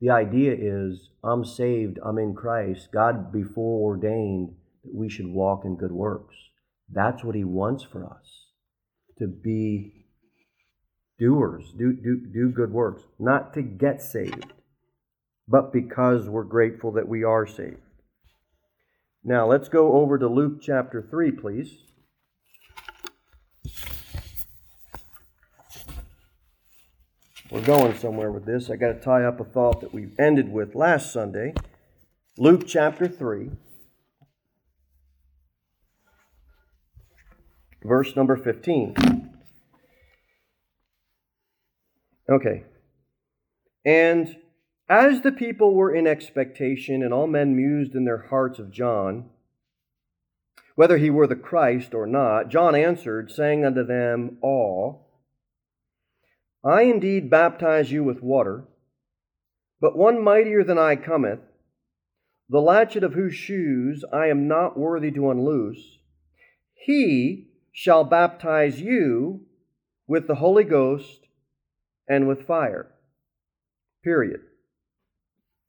The 0.00 0.10
idea 0.10 0.54
is 0.56 1.10
I'm 1.24 1.44
saved, 1.44 1.98
I'm 2.04 2.18
in 2.18 2.34
Christ. 2.34 2.88
God 2.92 3.32
before 3.32 3.80
ordained 3.80 4.54
that 4.84 4.94
we 4.94 5.08
should 5.08 5.26
walk 5.26 5.64
in 5.64 5.76
good 5.76 5.92
works. 5.92 6.36
That's 6.90 7.24
what 7.24 7.34
He 7.34 7.44
wants 7.44 7.82
for 7.82 8.04
us 8.04 8.46
to 9.18 9.26
be 9.26 10.06
doers, 11.18 11.72
do, 11.76 11.92
do, 11.92 12.22
do 12.32 12.50
good 12.50 12.72
works, 12.72 13.02
not 13.18 13.52
to 13.54 13.62
get 13.62 14.00
saved, 14.00 14.52
but 15.48 15.72
because 15.72 16.28
we're 16.28 16.44
grateful 16.44 16.92
that 16.92 17.08
we 17.08 17.24
are 17.24 17.46
saved. 17.46 17.82
Now, 19.24 19.48
let's 19.48 19.68
go 19.68 19.94
over 19.94 20.16
to 20.18 20.28
Luke 20.28 20.60
chapter 20.62 21.02
3, 21.02 21.32
please. 21.32 21.78
We're 27.50 27.62
going 27.62 27.96
somewhere 27.96 28.30
with 28.30 28.44
this. 28.44 28.68
I 28.68 28.76
got 28.76 28.92
to 28.92 29.00
tie 29.00 29.24
up 29.24 29.40
a 29.40 29.44
thought 29.44 29.80
that 29.80 29.94
we 29.94 30.10
ended 30.18 30.52
with 30.52 30.74
last 30.74 31.10
Sunday. 31.10 31.54
Luke 32.36 32.66
chapter 32.66 33.08
3, 33.08 33.50
verse 37.82 38.14
number 38.14 38.36
15. 38.36 39.30
Okay. 42.28 42.64
And 43.82 44.36
as 44.90 45.22
the 45.22 45.32
people 45.32 45.74
were 45.74 45.94
in 45.94 46.06
expectation, 46.06 47.02
and 47.02 47.14
all 47.14 47.26
men 47.26 47.56
mused 47.56 47.94
in 47.94 48.04
their 48.04 48.26
hearts 48.28 48.58
of 48.58 48.70
John, 48.70 49.30
whether 50.74 50.98
he 50.98 51.08
were 51.08 51.26
the 51.26 51.34
Christ 51.34 51.94
or 51.94 52.06
not, 52.06 52.50
John 52.50 52.74
answered, 52.74 53.30
saying 53.30 53.64
unto 53.64 53.84
them 53.84 54.36
all, 54.42 55.07
I 56.64 56.82
indeed 56.82 57.30
baptize 57.30 57.92
you 57.92 58.04
with 58.04 58.22
water, 58.22 58.64
but 59.80 59.96
one 59.96 60.22
mightier 60.22 60.64
than 60.64 60.78
I 60.78 60.96
cometh, 60.96 61.40
the 62.48 62.60
latchet 62.60 63.04
of 63.04 63.14
whose 63.14 63.34
shoes 63.34 64.04
I 64.12 64.26
am 64.26 64.48
not 64.48 64.78
worthy 64.78 65.10
to 65.12 65.30
unloose. 65.30 65.98
He 66.74 67.48
shall 67.72 68.04
baptize 68.04 68.80
you 68.80 69.46
with 70.06 70.26
the 70.26 70.36
Holy 70.36 70.64
Ghost 70.64 71.26
and 72.08 72.26
with 72.26 72.46
fire. 72.46 72.92
Period 74.02 74.40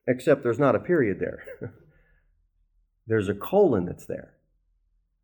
except 0.09 0.41
there's 0.41 0.59
not 0.59 0.75
a 0.75 0.79
period 0.79 1.19
there. 1.19 1.43
there's 3.07 3.29
a 3.29 3.35
colon 3.35 3.85
that's 3.85 4.07
there. 4.07 4.33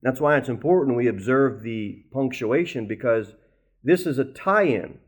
That's 0.03 0.21
why 0.21 0.37
it's 0.37 0.47
important 0.47 0.95
we 0.95 1.07
observe 1.07 1.63
the 1.63 2.03
punctuation 2.13 2.87
because 2.87 3.33
this 3.83 4.05
is 4.05 4.19
a 4.19 4.23
tie 4.23 4.65
in. 4.65 4.99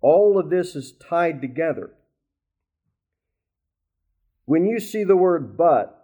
All 0.00 0.38
of 0.38 0.50
this 0.50 0.74
is 0.74 0.92
tied 0.92 1.40
together. 1.40 1.90
When 4.44 4.66
you 4.66 4.80
see 4.80 5.04
the 5.04 5.16
word 5.16 5.56
but, 5.56 5.96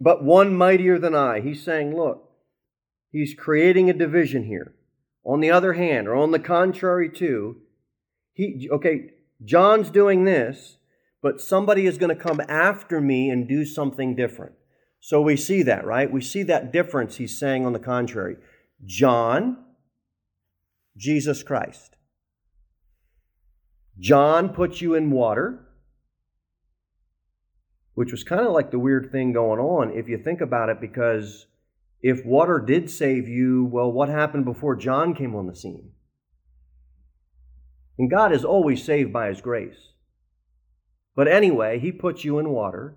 but 0.00 0.24
one 0.24 0.54
mightier 0.54 0.98
than 0.98 1.14
I, 1.14 1.40
he's 1.40 1.62
saying, 1.62 1.94
look, 1.94 2.30
he's 3.12 3.34
creating 3.34 3.90
a 3.90 3.94
division 3.94 4.44
here. 4.44 4.74
On 5.24 5.40
the 5.40 5.50
other 5.50 5.74
hand, 5.74 6.08
or 6.08 6.16
on 6.16 6.30
the 6.30 6.38
contrary 6.38 7.10
to, 7.10 7.56
he 8.32 8.68
okay, 8.72 9.10
John's 9.44 9.90
doing 9.90 10.24
this, 10.24 10.78
but 11.22 11.40
somebody 11.40 11.86
is 11.86 11.98
going 11.98 12.14
to 12.14 12.20
come 12.20 12.40
after 12.48 13.00
me 13.00 13.28
and 13.28 13.46
do 13.46 13.66
something 13.66 14.16
different. 14.16 14.52
So 15.00 15.20
we 15.20 15.36
see 15.36 15.62
that, 15.62 15.84
right? 15.84 16.10
We 16.10 16.22
see 16.22 16.42
that 16.44 16.72
difference 16.72 17.16
he's 17.16 17.38
saying 17.38 17.66
on 17.66 17.74
the 17.74 17.78
contrary. 17.78 18.36
John, 18.84 19.58
Jesus 20.96 21.42
Christ. 21.42 21.96
John 23.98 24.50
puts 24.50 24.80
you 24.80 24.94
in 24.94 25.10
water, 25.10 25.66
which 27.94 28.12
was 28.12 28.24
kind 28.24 28.46
of 28.46 28.52
like 28.52 28.70
the 28.70 28.78
weird 28.78 29.10
thing 29.12 29.32
going 29.32 29.60
on 29.60 29.96
if 29.96 30.08
you 30.08 30.18
think 30.18 30.40
about 30.40 30.70
it, 30.70 30.80
because 30.80 31.46
if 32.02 32.24
water 32.24 32.58
did 32.58 32.90
save 32.90 33.28
you, 33.28 33.64
well, 33.64 33.92
what 33.92 34.08
happened 34.08 34.46
before 34.46 34.74
John 34.74 35.14
came 35.14 35.34
on 35.34 35.46
the 35.46 35.54
scene? 35.54 35.90
And 37.98 38.10
God 38.10 38.32
is 38.32 38.44
always 38.44 38.82
saved 38.82 39.12
by 39.12 39.28
His 39.28 39.42
grace. 39.42 39.92
But 41.14 41.28
anyway, 41.28 41.78
He 41.78 41.92
puts 41.92 42.24
you 42.24 42.38
in 42.38 42.48
water. 42.48 42.96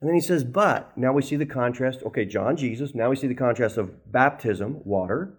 And 0.00 0.08
then 0.08 0.14
He 0.14 0.22
says, 0.22 0.44
but, 0.44 0.96
now 0.96 1.12
we 1.12 1.20
see 1.20 1.36
the 1.36 1.44
contrast. 1.44 2.02
Okay, 2.02 2.24
John, 2.24 2.56
Jesus. 2.56 2.94
Now 2.94 3.10
we 3.10 3.16
see 3.16 3.26
the 3.26 3.34
contrast 3.34 3.76
of 3.76 4.10
baptism, 4.10 4.80
water. 4.84 5.37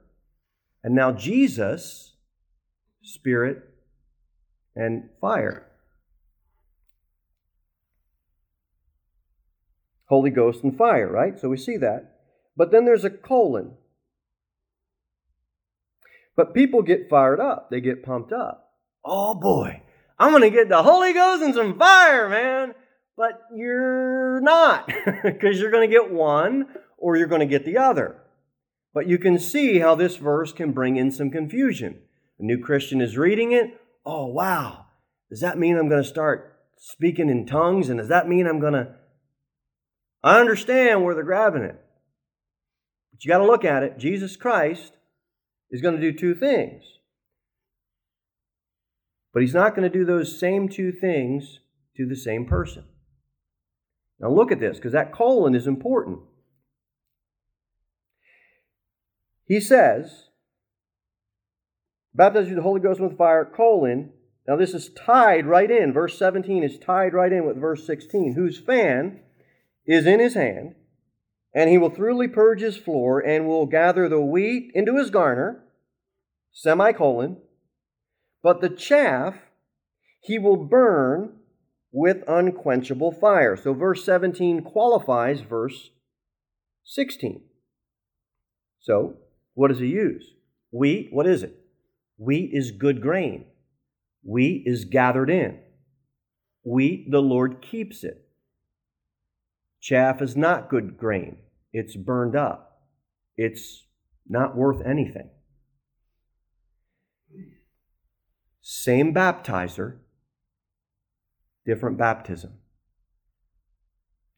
And 0.83 0.95
now 0.95 1.11
Jesus, 1.11 2.13
Spirit 3.01 3.63
and 4.75 5.09
fire. 5.19 5.65
Holy 10.05 10.31
Ghost 10.31 10.63
and 10.63 10.75
fire, 10.77 11.07
right? 11.07 11.39
So 11.39 11.49
we 11.49 11.57
see 11.57 11.77
that. 11.77 12.15
But 12.57 12.71
then 12.71 12.85
there's 12.85 13.05
a 13.05 13.09
colon. 13.09 13.73
But 16.35 16.53
people 16.53 16.81
get 16.81 17.09
fired 17.09 17.39
up, 17.39 17.69
they 17.69 17.81
get 17.81 18.03
pumped 18.03 18.31
up. 18.31 18.71
Oh 19.03 19.33
boy, 19.35 19.81
I'm 20.17 20.31
going 20.31 20.43
to 20.43 20.49
get 20.49 20.69
the 20.69 20.83
Holy 20.83 21.13
Ghost 21.13 21.43
and 21.43 21.53
some 21.53 21.77
fire, 21.77 22.29
man. 22.29 22.73
But 23.17 23.41
you're 23.53 24.39
not, 24.39 24.87
because 25.23 25.59
you're 25.59 25.71
going 25.71 25.89
to 25.89 25.93
get 25.93 26.11
one 26.11 26.67
or 26.97 27.17
you're 27.17 27.27
going 27.27 27.41
to 27.41 27.45
get 27.45 27.65
the 27.65 27.77
other. 27.77 28.21
But 28.93 29.07
you 29.07 29.17
can 29.17 29.37
see 29.37 29.79
how 29.79 29.95
this 29.95 30.17
verse 30.17 30.51
can 30.51 30.71
bring 30.71 30.97
in 30.97 31.11
some 31.11 31.29
confusion. 31.29 31.99
A 32.39 32.43
new 32.43 32.57
Christian 32.59 33.01
is 33.01 33.17
reading 33.17 33.51
it. 33.51 33.79
Oh, 34.05 34.27
wow. 34.27 34.85
Does 35.29 35.41
that 35.41 35.59
mean 35.59 35.77
I'm 35.77 35.89
going 35.89 36.01
to 36.01 36.09
start 36.09 36.59
speaking 36.77 37.29
in 37.29 37.45
tongues? 37.45 37.89
And 37.89 37.99
does 37.99 38.09
that 38.09 38.27
mean 38.27 38.47
I'm 38.47 38.59
going 38.59 38.73
to. 38.73 38.95
I 40.23 40.39
understand 40.39 41.03
where 41.03 41.13
they're 41.13 41.23
grabbing 41.23 41.63
it. 41.63 41.79
But 43.11 43.23
you 43.23 43.29
got 43.29 43.37
to 43.39 43.45
look 43.45 43.63
at 43.63 43.83
it. 43.83 43.97
Jesus 43.97 44.35
Christ 44.35 44.93
is 45.69 45.81
going 45.81 45.95
to 45.95 46.01
do 46.01 46.17
two 46.17 46.33
things. 46.33 46.83
But 49.33 49.41
he's 49.43 49.53
not 49.53 49.75
going 49.75 49.89
to 49.89 49.95
do 49.95 50.05
those 50.05 50.39
same 50.39 50.67
two 50.67 50.91
things 50.91 51.59
to 51.95 52.07
the 52.07 52.15
same 52.15 52.45
person. 52.45 52.85
Now 54.19 54.31
look 54.31 54.51
at 54.51 54.59
this, 54.59 54.77
because 54.77 54.93
that 54.93 55.13
colon 55.13 55.53
is 55.53 55.67
important. 55.67 56.19
He 59.49 59.59
says, 59.59 60.27
baptize 62.13 62.49
you 62.49 62.55
the 62.55 62.61
Holy 62.61 62.79
Ghost 62.79 63.01
with 63.01 63.17
fire, 63.17 63.43
colon. 63.43 64.13
Now 64.47 64.55
this 64.55 64.75
is 64.75 64.91
tied 64.93 65.47
right 65.47 65.69
in. 65.69 65.91
Verse 65.91 66.19
17 66.19 66.63
is 66.63 66.77
tied 66.77 67.15
right 67.15 67.33
in 67.33 67.47
with 67.47 67.59
verse 67.59 67.85
16. 67.87 68.35
Whose 68.35 68.59
fan 68.59 69.21
is 69.87 70.05
in 70.05 70.19
his 70.19 70.35
hand, 70.35 70.75
and 71.51 71.67
he 71.67 71.79
will 71.79 71.89
thoroughly 71.89 72.27
purge 72.27 72.61
his 72.61 72.77
floor 72.77 73.19
and 73.19 73.47
will 73.47 73.65
gather 73.65 74.07
the 74.07 74.21
wheat 74.21 74.71
into 74.75 74.95
his 74.97 75.09
garner, 75.09 75.63
semicolon, 76.51 77.37
but 78.43 78.61
the 78.61 78.69
chaff 78.69 79.33
he 80.21 80.37
will 80.37 80.57
burn 80.57 81.37
with 81.91 82.17
unquenchable 82.27 83.11
fire. 83.11 83.57
So 83.57 83.73
verse 83.73 84.05
17 84.05 84.61
qualifies 84.61 85.41
verse 85.41 85.89
16. 86.83 87.41
So, 88.79 89.17
what 89.59 89.67
does 89.67 89.79
he 89.79 89.87
use? 89.87 90.35
Wheat, 90.71 91.09
what 91.11 91.27
is 91.27 91.43
it? 91.43 91.53
Wheat 92.15 92.51
is 92.53 92.71
good 92.71 93.01
grain. 93.01 93.43
Wheat 94.23 94.63
is 94.65 94.85
gathered 94.85 95.29
in. 95.29 95.59
Wheat, 96.63 97.11
the 97.11 97.21
Lord 97.21 97.61
keeps 97.61 98.05
it. 98.05 98.25
Chaff 99.81 100.21
is 100.21 100.37
not 100.37 100.69
good 100.69 100.97
grain. 100.97 101.39
It's 101.73 101.97
burned 101.97 102.37
up. 102.37 102.83
It's 103.35 103.83
not 104.25 104.55
worth 104.55 104.81
anything. 104.85 105.29
Same 108.61 109.13
baptizer, 109.13 109.97
different 111.65 111.97
baptism. 111.97 112.53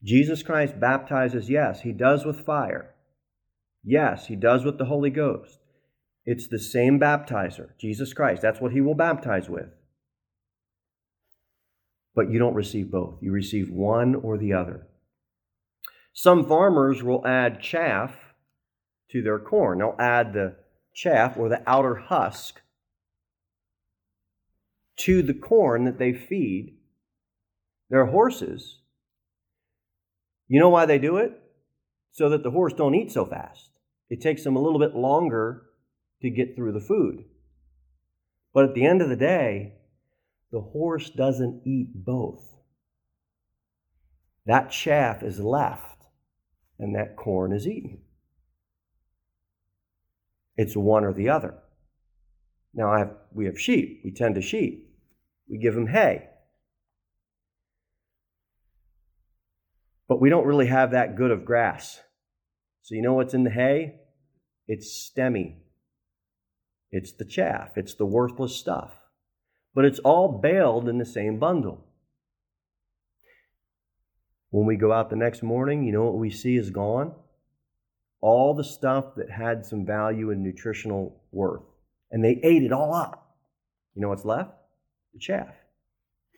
Jesus 0.02 0.42
Christ 0.42 0.80
baptizes, 0.80 1.48
yes, 1.48 1.82
he 1.82 1.92
does 1.92 2.24
with 2.24 2.44
fire. 2.44 2.96
Yes, 3.84 4.26
he 4.26 4.36
does 4.36 4.64
with 4.64 4.78
the 4.78 4.84
Holy 4.84 5.10
Ghost. 5.10 5.58
It's 6.24 6.46
the 6.46 6.58
same 6.58 7.00
baptizer, 7.00 7.70
Jesus 7.80 8.12
Christ. 8.12 8.42
That's 8.42 8.60
what 8.60 8.72
he 8.72 8.80
will 8.80 8.94
baptize 8.94 9.48
with. 9.48 9.70
But 12.14 12.30
you 12.30 12.38
don't 12.38 12.54
receive 12.54 12.90
both. 12.90 13.18
You 13.20 13.32
receive 13.32 13.70
one 13.70 14.14
or 14.14 14.38
the 14.38 14.52
other. 14.52 14.86
Some 16.12 16.46
farmers 16.46 17.02
will 17.02 17.26
add 17.26 17.60
chaff 17.60 18.14
to 19.10 19.22
their 19.22 19.38
corn. 19.38 19.78
They'll 19.78 19.96
add 19.98 20.32
the 20.32 20.56
chaff 20.94 21.36
or 21.36 21.48
the 21.48 21.62
outer 21.66 21.96
husk 21.96 22.60
to 24.98 25.22
the 25.22 25.34
corn 25.34 25.84
that 25.84 25.98
they 25.98 26.12
feed 26.12 26.76
their 27.90 28.06
horses. 28.06 28.78
You 30.46 30.60
know 30.60 30.68
why 30.68 30.86
they 30.86 30.98
do 30.98 31.16
it? 31.16 31.32
So 32.12 32.28
that 32.28 32.42
the 32.42 32.50
horse 32.50 32.74
don't 32.74 32.94
eat 32.94 33.10
so 33.10 33.24
fast. 33.24 33.71
It 34.12 34.20
takes 34.20 34.44
them 34.44 34.56
a 34.56 34.60
little 34.60 34.78
bit 34.78 34.94
longer 34.94 35.62
to 36.20 36.28
get 36.28 36.54
through 36.54 36.72
the 36.72 36.80
food. 36.80 37.24
But 38.52 38.66
at 38.66 38.74
the 38.74 38.84
end 38.84 39.00
of 39.00 39.08
the 39.08 39.16
day, 39.16 39.76
the 40.50 40.60
horse 40.60 41.08
doesn't 41.08 41.62
eat 41.64 41.88
both. 41.94 42.44
That 44.44 44.70
chaff 44.70 45.22
is 45.22 45.40
left 45.40 46.04
and 46.78 46.94
that 46.94 47.16
corn 47.16 47.54
is 47.54 47.66
eaten. 47.66 48.02
It's 50.58 50.76
one 50.76 51.04
or 51.04 51.14
the 51.14 51.30
other. 51.30 51.54
Now, 52.74 52.94
have, 52.94 53.14
we 53.32 53.46
have 53.46 53.58
sheep. 53.58 54.02
We 54.04 54.10
tend 54.10 54.34
to 54.34 54.42
sheep. 54.42 54.90
We 55.48 55.56
give 55.56 55.72
them 55.72 55.86
hay. 55.86 56.28
But 60.06 60.20
we 60.20 60.28
don't 60.28 60.46
really 60.46 60.66
have 60.66 60.90
that 60.90 61.16
good 61.16 61.30
of 61.30 61.46
grass. 61.46 61.98
So, 62.82 62.94
you 62.94 63.00
know 63.00 63.14
what's 63.14 63.32
in 63.32 63.44
the 63.44 63.50
hay? 63.50 64.00
It's 64.72 65.12
stemmy. 65.14 65.56
It's 66.90 67.12
the 67.12 67.26
chaff. 67.26 67.72
It's 67.76 67.92
the 67.92 68.06
worthless 68.06 68.56
stuff. 68.56 68.92
But 69.74 69.84
it's 69.84 69.98
all 69.98 70.40
baled 70.40 70.88
in 70.88 70.96
the 70.96 71.04
same 71.04 71.38
bundle. 71.38 71.84
When 74.48 74.64
we 74.64 74.76
go 74.76 74.90
out 74.90 75.10
the 75.10 75.16
next 75.16 75.42
morning, 75.42 75.84
you 75.84 75.92
know 75.92 76.04
what 76.04 76.16
we 76.16 76.30
see 76.30 76.56
is 76.56 76.70
gone? 76.70 77.14
All 78.22 78.54
the 78.54 78.64
stuff 78.64 79.14
that 79.18 79.30
had 79.30 79.66
some 79.66 79.84
value 79.84 80.30
and 80.30 80.42
nutritional 80.42 81.22
worth. 81.32 81.64
And 82.10 82.24
they 82.24 82.40
ate 82.42 82.62
it 82.62 82.72
all 82.72 82.94
up. 82.94 83.36
You 83.94 84.00
know 84.00 84.08
what's 84.08 84.24
left? 84.24 84.52
The 85.12 85.20
chaff. 85.20 85.54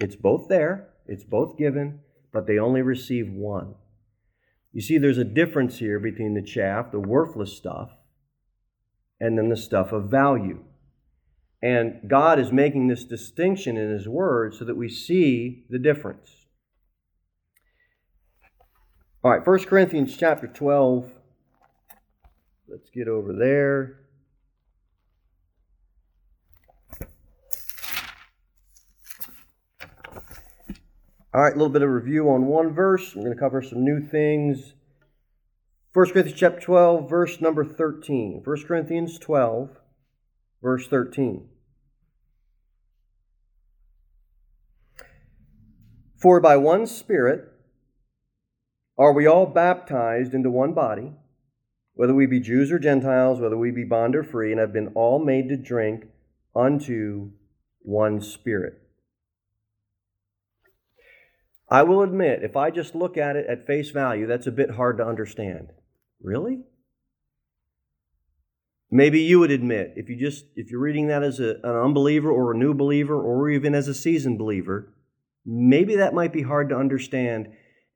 It's 0.01 0.16
both 0.16 0.49
there, 0.49 0.88
it's 1.07 1.23
both 1.23 1.57
given, 1.57 2.01
but 2.33 2.49
they 2.49 2.59
only 2.59 2.83
receive 2.83 3.31
one. 3.31 3.77
You 4.73 4.81
see, 4.81 4.99
there's 4.99 5.18
a 5.18 5.25
difference 5.25 5.79
here 5.79 6.01
between 6.01 6.35
the 6.35 6.42
chaff, 6.42 6.90
the 6.90 6.99
worthless 6.99 7.57
stuff, 7.57 7.92
and 9.20 9.38
then 9.38 9.48
the 9.48 9.57
stuff 9.57 9.92
of 9.92 10.11
value. 10.11 10.62
And 11.62 12.09
God 12.09 12.38
is 12.38 12.53
making 12.53 12.88
this 12.88 13.05
distinction 13.05 13.77
in 13.77 13.90
His 13.90 14.07
Word 14.07 14.55
so 14.55 14.64
that 14.64 14.77
we 14.77 14.88
see 14.88 15.64
the 15.70 15.79
difference. 15.79 16.44
All 19.22 19.31
right, 19.31 19.46
1 19.46 19.64
Corinthians 19.64 20.14
chapter 20.18 20.46
12. 20.46 21.11
Let's 22.68 22.90
get 22.90 23.09
over 23.09 23.33
there. 23.33 24.00
All 31.33 31.40
right, 31.40 31.53
a 31.53 31.57
little 31.57 31.72
bit 31.72 31.81
of 31.81 31.88
review 31.88 32.29
on 32.29 32.44
one 32.44 32.74
verse. 32.74 33.16
We're 33.16 33.22
going 33.22 33.35
to 33.35 33.40
cover 33.40 33.62
some 33.62 33.83
new 33.83 34.00
things. 34.00 34.73
1 35.94 36.11
Corinthians 36.11 36.40
chapter 36.40 36.61
12, 36.61 37.09
verse 37.09 37.40
number 37.40 37.64
13. 37.64 38.42
1 38.44 38.62
Corinthians 38.66 39.16
12, 39.16 39.78
verse 40.61 40.88
13. 40.88 41.48
For 46.20 46.40
by 46.40 46.57
one 46.57 46.88
Spirit 46.88 47.44
are 48.98 49.12
we 49.12 49.24
all 49.24 49.46
baptized 49.46 50.35
into 50.35 50.50
one 50.50 50.74
body, 50.74 51.12
whether 51.94 52.12
we 52.12 52.26
be 52.26 52.40
Jews 52.40 52.72
or 52.72 52.80
Gentiles, 52.80 53.38
whether 53.38 53.57
we 53.57 53.70
be 53.70 53.85
bond 53.85 54.16
or 54.16 54.24
free, 54.24 54.50
and 54.50 54.59
have 54.59 54.72
been 54.72 54.90
all 54.96 55.24
made 55.24 55.48
to 55.48 55.57
drink 55.57 56.07
unto 56.57 57.30
one 57.83 58.20
Spirit. 58.20 58.83
I 61.68 61.85
will 61.85 62.02
admit, 62.02 62.42
if 62.42 62.57
I 62.57 62.72
just 62.72 62.96
look 62.96 63.16
at 63.16 63.37
it 63.37 63.46
at 63.46 63.64
face 63.64 63.90
value, 63.90 64.26
that's 64.26 64.48
a 64.48 64.52
bit 64.52 64.72
hard 64.72 64.98
to 64.98 65.07
understand. 65.07 65.68
Really? 66.24 66.60
Maybe 68.90 69.20
you 69.20 69.40
would 69.40 69.50
admit, 69.50 69.92
if 69.96 70.08
you 70.08 70.16
just 70.16 70.46
if 70.56 70.70
you're 70.70 70.80
reading 70.80 71.08
that 71.08 71.22
as 71.22 71.38
a, 71.38 71.56
an 71.62 71.76
unbeliever 71.76 72.30
or 72.30 72.52
a 72.52 72.56
new 72.56 72.72
believer 72.72 73.20
or 73.20 73.50
even 73.50 73.74
as 73.74 73.88
a 73.88 73.94
seasoned 73.94 74.38
believer, 74.38 74.94
maybe 75.44 75.96
that 75.96 76.14
might 76.14 76.32
be 76.32 76.42
hard 76.42 76.70
to 76.70 76.76
understand. 76.76 77.48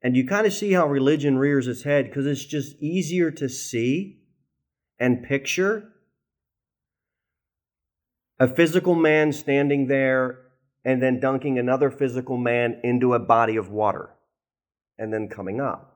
And 0.03 0.15
you 0.15 0.27
kind 0.27 0.45
of 0.45 0.53
see 0.53 0.73
how 0.73 0.87
religion 0.87 1.39
rears 1.39 1.67
its 1.67 1.83
head 1.83 2.05
because 2.05 2.27
it's 2.27 2.45
just 2.45 2.75
easier 2.79 3.31
to 3.31 3.49
see 3.49 4.19
and 4.99 5.23
picture 5.23 5.89
a 8.39 8.47
physical 8.47 8.93
man 8.93 9.33
standing 9.33 9.87
there 9.87 10.39
and 10.85 11.01
then 11.01 11.19
dunking 11.19 11.57
another 11.57 11.89
physical 11.89 12.37
man 12.37 12.79
into 12.83 13.15
a 13.15 13.19
body 13.19 13.55
of 13.55 13.71
water 13.71 14.11
and 14.99 15.11
then 15.11 15.27
coming 15.27 15.59
up. 15.59 15.88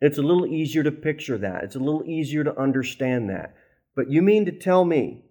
It's 0.00 0.18
a 0.18 0.22
little 0.22 0.46
easier 0.46 0.82
to 0.82 0.92
picture 0.92 1.38
that. 1.38 1.64
It's 1.64 1.76
a 1.76 1.80
little 1.80 2.04
easier 2.04 2.44
to 2.44 2.58
understand 2.58 3.30
that. 3.30 3.54
But 3.94 4.10
you 4.10 4.20
mean 4.20 4.44
to 4.44 4.52
tell 4.52 4.84
me 4.84 5.24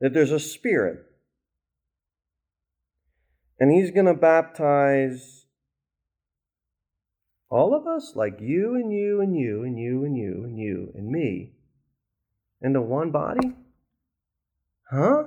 that 0.00 0.12
there's 0.12 0.32
a 0.32 0.40
spirit 0.40 1.06
and 3.58 3.70
he's 3.70 3.90
going 3.90 4.06
to 4.06 4.14
baptize 4.14 5.46
all 7.48 7.74
of 7.74 7.86
us, 7.86 8.12
like 8.16 8.40
you 8.40 8.74
and 8.74 8.92
you 8.92 9.20
and 9.20 9.36
you 9.36 9.62
and 9.62 9.78
you 9.78 10.04
and 10.04 10.16
you 10.16 10.42
and 10.44 10.58
you 10.58 10.92
and 10.94 11.08
me, 11.08 11.52
into 12.62 12.80
one 12.80 13.10
body? 13.10 13.54
Huh? 14.90 15.24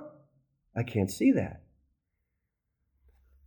I 0.76 0.84
can't 0.84 1.12
see 1.12 1.32
that. 1.34 1.62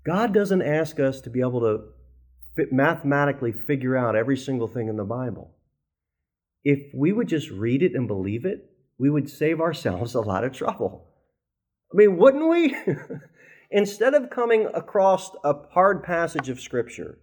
God 0.06 0.32
doesn't 0.32 0.62
ask 0.62 1.00
us 1.00 1.20
to 1.22 1.30
be 1.30 1.40
able 1.40 1.61
to 1.61 1.82
mathematically 2.71 3.53
figure 3.53 3.97
out 3.97 4.16
every 4.16 4.37
single 4.37 4.68
thing 4.68 4.88
in 4.88 4.97
the 4.97 5.05
Bible. 5.05 5.55
If 6.64 6.92
we 6.94 7.12
would 7.12 7.29
just 7.29 7.51
read 7.51 7.83
it 7.83 7.94
and 7.94 8.07
believe 8.07 8.44
it, 8.44 8.71
we 8.99 9.11
would 9.11 9.31
save 9.31 9.61
ourselves 9.61 10.14
a 10.14 10.21
lot 10.21 10.44
of 10.44 10.53
trouble. 10.53 11.07
I 11.92 11.97
mean, 11.97 12.16
wouldn't 12.18 12.49
we? 12.49 12.77
Instead 13.71 14.14
of 14.14 14.31
coming 14.31 14.66
across 14.75 15.31
a 15.44 15.55
hard 15.71 16.03
passage 16.03 16.49
of 16.49 16.61
Scripture 16.61 17.18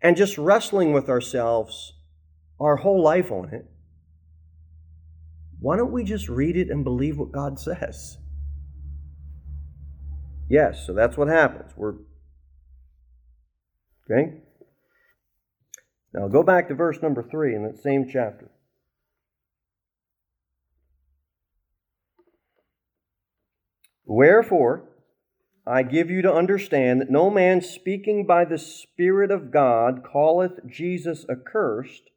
and 0.00 0.16
just 0.16 0.38
wrestling 0.38 0.92
with 0.92 1.08
ourselves 1.08 1.94
our 2.58 2.76
whole 2.76 3.02
life 3.02 3.30
on 3.30 3.52
it, 3.52 3.66
why 5.60 5.76
don't 5.76 5.92
we 5.92 6.04
just 6.04 6.28
read 6.28 6.56
it 6.56 6.70
and 6.70 6.84
believe 6.84 7.18
what 7.18 7.32
God 7.32 7.58
says? 7.58 8.16
Yes, 10.48 10.86
so 10.86 10.94
that's 10.94 11.16
what 11.16 11.28
happens. 11.28 11.72
We're 11.76 11.94
okay. 14.10 14.42
Now 16.12 16.28
go 16.28 16.42
back 16.42 16.68
to 16.68 16.74
verse 16.74 17.00
number 17.02 17.22
three 17.22 17.54
in 17.54 17.62
that 17.64 17.82
same 17.82 18.08
chapter. 18.10 18.50
Wherefore, 24.04 24.88
I 25.64 25.84
give 25.84 26.10
you 26.10 26.20
to 26.22 26.32
understand 26.32 27.00
that 27.00 27.10
no 27.10 27.30
man 27.30 27.60
speaking 27.60 28.26
by 28.26 28.44
the 28.44 28.58
Spirit 28.58 29.30
of 29.30 29.52
God 29.52 30.02
calleth 30.10 30.66
Jesus 30.66 31.24
accursed, 31.30 32.10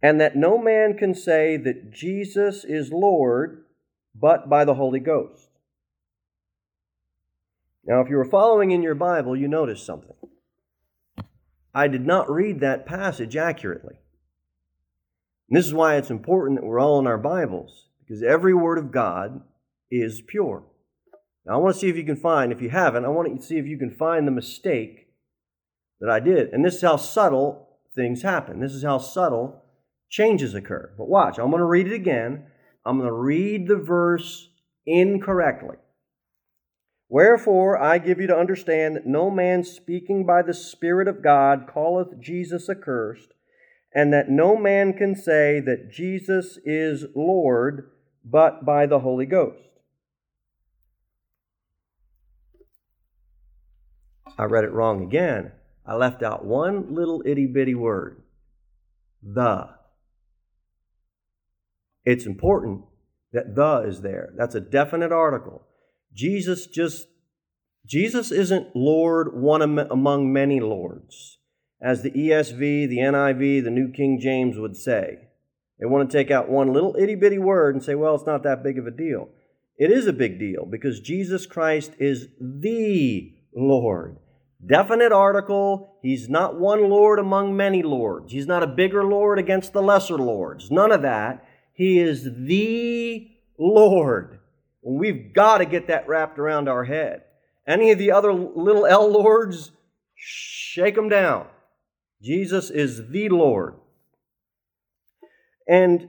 and 0.00 0.20
that 0.20 0.36
no 0.36 0.56
man 0.56 0.96
can 0.96 1.14
say 1.14 1.56
that 1.56 1.90
Jesus 1.90 2.64
is 2.64 2.92
Lord 2.92 3.64
but 4.14 4.48
by 4.48 4.64
the 4.64 4.74
Holy 4.74 5.00
Ghost. 5.00 5.45
Now, 7.86 8.00
if 8.00 8.10
you 8.10 8.16
were 8.16 8.24
following 8.24 8.72
in 8.72 8.82
your 8.82 8.96
Bible, 8.96 9.36
you 9.36 9.46
noticed 9.46 9.86
something. 9.86 10.16
I 11.72 11.88
did 11.88 12.04
not 12.04 12.30
read 12.30 12.60
that 12.60 12.86
passage 12.86 13.36
accurately. 13.36 13.94
And 15.48 15.56
this 15.56 15.66
is 15.66 15.74
why 15.74 15.96
it's 15.96 16.10
important 16.10 16.58
that 16.58 16.66
we're 16.66 16.80
all 16.80 16.98
in 16.98 17.06
our 17.06 17.18
Bibles, 17.18 17.86
because 18.00 18.22
every 18.22 18.54
word 18.54 18.78
of 18.78 18.90
God 18.90 19.42
is 19.90 20.20
pure. 20.20 20.64
Now, 21.44 21.54
I 21.54 21.56
want 21.58 21.74
to 21.76 21.80
see 21.80 21.88
if 21.88 21.96
you 21.96 22.02
can 22.02 22.16
find, 22.16 22.50
if 22.50 22.60
you 22.60 22.70
haven't, 22.70 23.04
I 23.04 23.08
want 23.08 23.40
to 23.40 23.46
see 23.46 23.58
if 23.58 23.66
you 23.66 23.78
can 23.78 23.92
find 23.92 24.26
the 24.26 24.32
mistake 24.32 25.06
that 26.00 26.10
I 26.10 26.18
did. 26.18 26.48
And 26.48 26.64
this 26.64 26.76
is 26.76 26.82
how 26.82 26.96
subtle 26.96 27.78
things 27.94 28.22
happen. 28.22 28.58
This 28.58 28.72
is 28.72 28.82
how 28.82 28.98
subtle 28.98 29.62
changes 30.10 30.54
occur. 30.54 30.92
But 30.98 31.08
watch, 31.08 31.38
I'm 31.38 31.50
going 31.50 31.60
to 31.60 31.66
read 31.66 31.86
it 31.86 31.94
again. 31.94 32.46
I'm 32.84 32.98
going 32.98 33.08
to 33.08 33.14
read 33.14 33.68
the 33.68 33.76
verse 33.76 34.50
incorrectly. 34.86 35.76
Wherefore 37.08 37.80
I 37.80 37.98
give 37.98 38.20
you 38.20 38.26
to 38.26 38.36
understand 38.36 38.96
that 38.96 39.06
no 39.06 39.30
man 39.30 39.62
speaking 39.62 40.26
by 40.26 40.42
the 40.42 40.54
Spirit 40.54 41.06
of 41.06 41.22
God 41.22 41.70
calleth 41.72 42.20
Jesus 42.20 42.68
accursed, 42.68 43.34
and 43.94 44.12
that 44.12 44.28
no 44.28 44.56
man 44.56 44.92
can 44.92 45.14
say 45.14 45.60
that 45.60 45.90
Jesus 45.90 46.58
is 46.64 47.06
Lord 47.14 47.90
but 48.24 48.64
by 48.64 48.86
the 48.86 49.00
Holy 49.00 49.26
Ghost. 49.26 49.62
I 54.38 54.44
read 54.44 54.64
it 54.64 54.72
wrong 54.72 55.02
again. 55.02 55.52
I 55.86 55.94
left 55.94 56.22
out 56.22 56.44
one 56.44 56.92
little 56.92 57.22
itty 57.24 57.46
bitty 57.46 57.74
word 57.74 58.22
the. 59.22 59.70
It's 62.04 62.26
important 62.26 62.84
that 63.32 63.54
the 63.54 63.78
is 63.86 64.02
there. 64.02 64.32
That's 64.36 64.54
a 64.54 64.60
definite 64.60 65.12
article. 65.12 65.62
Jesus 66.16 66.66
just, 66.66 67.08
Jesus 67.84 68.32
isn't 68.32 68.74
Lord 68.74 69.34
one 69.34 69.60
among 69.62 70.32
many 70.32 70.60
lords, 70.60 71.38
as 71.80 72.02
the 72.02 72.10
ESV, 72.10 72.88
the 72.88 72.98
NIV, 72.98 73.62
the 73.62 73.70
New 73.70 73.92
King 73.92 74.18
James 74.18 74.58
would 74.58 74.76
say. 74.76 75.18
They 75.78 75.84
want 75.84 76.10
to 76.10 76.16
take 76.16 76.30
out 76.30 76.48
one 76.48 76.72
little 76.72 76.96
itty 76.98 77.16
bitty 77.16 77.38
word 77.38 77.74
and 77.74 77.84
say, 77.84 77.94
well, 77.94 78.14
it's 78.14 78.26
not 78.26 78.42
that 78.44 78.64
big 78.64 78.78
of 78.78 78.86
a 78.86 78.90
deal. 78.90 79.28
It 79.76 79.90
is 79.90 80.06
a 80.06 80.12
big 80.14 80.38
deal 80.38 80.64
because 80.64 81.00
Jesus 81.00 81.44
Christ 81.44 81.92
is 81.98 82.28
the 82.40 83.34
Lord. 83.54 84.16
Definite 84.64 85.12
article. 85.12 85.98
He's 86.00 86.30
not 86.30 86.58
one 86.58 86.88
Lord 86.88 87.18
among 87.18 87.54
many 87.54 87.82
lords. 87.82 88.32
He's 88.32 88.46
not 88.46 88.62
a 88.62 88.66
bigger 88.66 89.04
Lord 89.04 89.38
against 89.38 89.74
the 89.74 89.82
lesser 89.82 90.16
lords. 90.16 90.70
None 90.70 90.92
of 90.92 91.02
that. 91.02 91.44
He 91.74 92.00
is 92.00 92.24
the 92.24 93.30
Lord. 93.58 94.40
We've 94.88 95.34
got 95.34 95.58
to 95.58 95.64
get 95.64 95.88
that 95.88 96.06
wrapped 96.06 96.38
around 96.38 96.68
our 96.68 96.84
head. 96.84 97.22
Any 97.66 97.90
of 97.90 97.98
the 97.98 98.12
other 98.12 98.32
little 98.32 98.86
L 98.86 99.10
lords, 99.10 99.72
shake 100.14 100.94
them 100.94 101.08
down. 101.08 101.48
Jesus 102.22 102.70
is 102.70 103.08
the 103.10 103.28
Lord. 103.28 103.74
And 105.68 106.08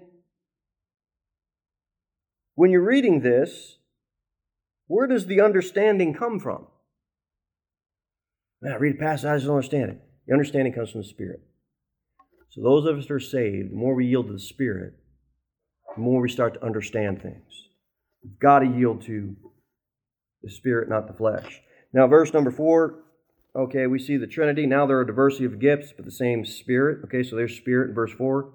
when 2.53 2.69
you're 2.69 2.85
reading 2.85 3.21
this, 3.21 3.77
where 4.85 5.07
does 5.07 5.25
the 5.25 5.41
understanding 5.41 6.13
come 6.13 6.39
from? 6.39 6.67
Man, 8.61 8.73
I 8.73 8.77
read 8.77 8.95
a 8.95 8.99
passage, 8.99 9.25
I 9.25 9.35
just 9.37 9.47
don't 9.47 9.55
understand 9.55 9.89
it. 9.89 10.01
The 10.27 10.33
understanding 10.33 10.73
comes 10.73 10.91
from 10.91 11.01
the 11.01 11.07
Spirit. 11.07 11.41
So 12.49 12.61
those 12.61 12.85
of 12.85 12.95
us 12.99 13.07
that 13.07 13.13
are 13.13 13.19
saved, 13.19 13.71
the 13.71 13.75
more 13.75 13.95
we 13.95 14.05
yield 14.05 14.27
to 14.27 14.33
the 14.33 14.39
Spirit, 14.39 14.93
the 15.95 16.01
more 16.01 16.21
we 16.21 16.29
start 16.29 16.53
to 16.53 16.63
understand 16.63 17.23
things. 17.23 17.66
We've 18.23 18.39
got 18.39 18.59
to 18.59 18.67
yield 18.67 19.01
to 19.03 19.35
the 20.43 20.49
Spirit, 20.49 20.89
not 20.89 21.07
the 21.07 21.13
flesh. 21.13 21.61
Now, 21.93 22.07
verse 22.07 22.33
number 22.33 22.51
four, 22.51 23.03
okay, 23.55 23.87
we 23.87 23.99
see 23.99 24.17
the 24.17 24.27
Trinity. 24.27 24.65
Now 24.65 24.85
there 24.85 24.99
are 24.99 25.05
diversity 25.05 25.45
of 25.45 25.59
gifts, 25.59 25.93
but 25.95 26.05
the 26.05 26.11
same 26.11 26.45
Spirit. 26.45 26.99
Okay, 27.05 27.23
so 27.23 27.35
there's 27.35 27.55
Spirit 27.55 27.89
in 27.89 27.95
verse 27.95 28.13
four. 28.13 28.53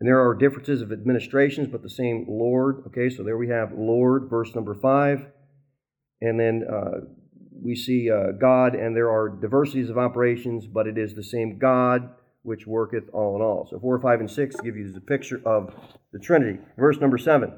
And 0.00 0.08
there 0.08 0.20
are 0.20 0.34
differences 0.34 0.80
of 0.80 0.92
administrations, 0.92 1.68
but 1.70 1.82
the 1.82 1.90
same 1.90 2.24
Lord. 2.28 2.84
Okay, 2.86 3.10
so 3.10 3.24
there 3.24 3.36
we 3.36 3.48
have 3.48 3.72
Lord, 3.76 4.30
verse 4.30 4.54
number 4.54 4.74
five. 4.74 5.26
And 6.20 6.38
then 6.38 6.64
uh, 6.70 7.00
we 7.60 7.74
see 7.74 8.10
uh, 8.10 8.32
God, 8.40 8.74
and 8.74 8.96
there 8.96 9.10
are 9.10 9.28
diversities 9.28 9.90
of 9.90 9.98
operations, 9.98 10.66
but 10.66 10.86
it 10.86 10.98
is 10.98 11.14
the 11.14 11.24
same 11.24 11.58
God 11.58 12.10
which 12.42 12.66
worketh 12.66 13.04
all 13.12 13.36
in 13.36 13.42
all. 13.42 13.66
So 13.70 13.78
4, 13.78 14.00
5, 14.00 14.20
and 14.20 14.30
6 14.30 14.56
give 14.62 14.76
you 14.76 14.92
the 14.92 15.00
picture 15.00 15.40
of 15.44 15.74
the 16.12 16.18
Trinity. 16.18 16.58
Verse 16.78 16.98
number 16.98 17.18
7. 17.18 17.52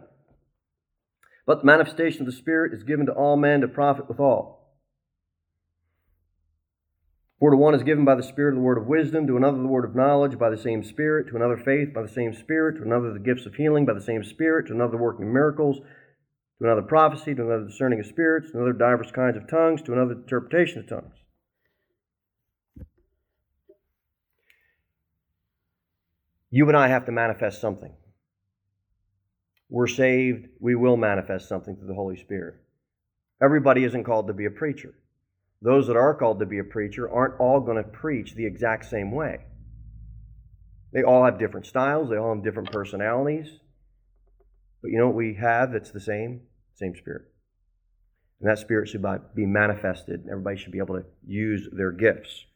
But 1.47 1.61
the 1.61 1.67
manifestation 1.67 2.23
of 2.23 2.27
the 2.27 2.33
Spirit 2.33 2.73
is 2.73 2.83
given 2.83 3.07
to 3.07 3.13
all 3.13 3.37
men 3.37 3.61
to 3.61 3.69
profit 3.69 4.09
withal. 4.09 4.61
For 7.41 7.51
to 7.51 7.57
one 7.57 7.75
is 7.75 7.83
given 7.83 8.05
by 8.05 8.17
the 8.17 8.23
Spirit 8.23 8.55
the 8.55 8.61
word 8.61 8.77
of 8.77 8.87
wisdom, 8.87 9.27
to 9.27 9.37
another 9.39 9.57
the 9.59 9.67
word 9.67 9.87
of 9.87 9.97
knowledge 9.97 10.39
by 10.39 10.51
the 10.51 10.59
same 10.59 10.85
Spirit, 10.85 11.29
to 11.29 11.37
another 11.37 11.57
faith 11.57 11.95
by 11.95 12.03
the 12.03 12.09
same 12.09 12.35
Spirit, 12.35 12.77
to 12.77 12.83
another 12.83 13.15
the 13.15 13.19
gifts 13.19 13.47
of 13.47 13.55
healing 13.55 13.87
by 13.87 13.95
the 13.95 14.01
same 14.03 14.23
Spirit, 14.23 14.67
to 14.67 14.75
another 14.75 14.99
working 14.99 15.27
of 15.27 15.33
miracles, 15.33 15.79
to 15.79 16.67
another 16.67 16.83
prophecy, 16.83 17.35
to 17.35 17.43
another 17.43 17.65
discerning 17.65 17.99
of 17.99 18.07
spirits, 18.07 18.51
to 18.51 18.59
another 18.59 18.75
divers 18.75 19.11
kinds 19.11 19.39
of 19.39 19.49
tongues, 19.49 19.81
to 19.83 19.95
another 19.95 20.13
interpretation 20.13 20.81
of 20.81 20.89
tongues. 20.89 21.15
You 26.51 26.69
and 26.69 26.77
I 26.77 26.89
have 26.89 27.07
to 27.07 27.13
manifest 27.13 27.61
something. 27.61 27.93
We're 29.71 29.87
saved, 29.87 30.49
we 30.59 30.75
will 30.75 30.97
manifest 30.97 31.49
something 31.49 31.77
through 31.77 31.87
the 31.87 31.95
Holy 31.95 32.17
Spirit. 32.17 32.57
Everybody 33.41 33.85
isn't 33.85 34.05
called 34.05 34.27
to 34.27 34.35
be 34.35 34.45
a 34.45 34.51
preacher. 34.51 34.95
Those 35.63 35.87
that 35.87 35.97
are 35.97 36.15
called 36.15 36.41
to 36.41 36.47
be 36.47 36.59
a 36.59 36.65
preacher 36.65 37.09
aren't 37.09 37.39
all 37.39 37.61
going 37.61 37.77
to 37.77 37.89
preach 37.89 38.35
the 38.35 38.47
exact 38.47 38.87
same 38.87 39.13
way. 39.13 39.39
They 40.93 41.05
all 41.05 41.25
have 41.25 41.39
different 41.39 41.67
styles, 41.67 42.11
they 42.11 42.17
all 42.17 42.35
have 42.35 42.43
different 42.43 42.73
personalities. 42.73 43.61
But 44.83 44.91
you 44.91 44.99
know 44.99 45.07
what 45.07 45.17
we 45.17 45.35
have 45.35 45.73
that's 45.73 45.93
the 45.93 46.01
same? 46.01 46.41
Same 46.75 46.97
Spirit. 46.97 47.23
And 48.41 48.51
that 48.51 48.59
Spirit 48.59 48.89
should 48.89 49.05
be 49.35 49.47
manifested. 49.47 50.25
Everybody 50.29 50.57
should 50.57 50.73
be 50.73 50.79
able 50.79 50.97
to 50.97 51.05
use 51.25 51.69
their 51.73 51.93
gifts. 51.93 52.47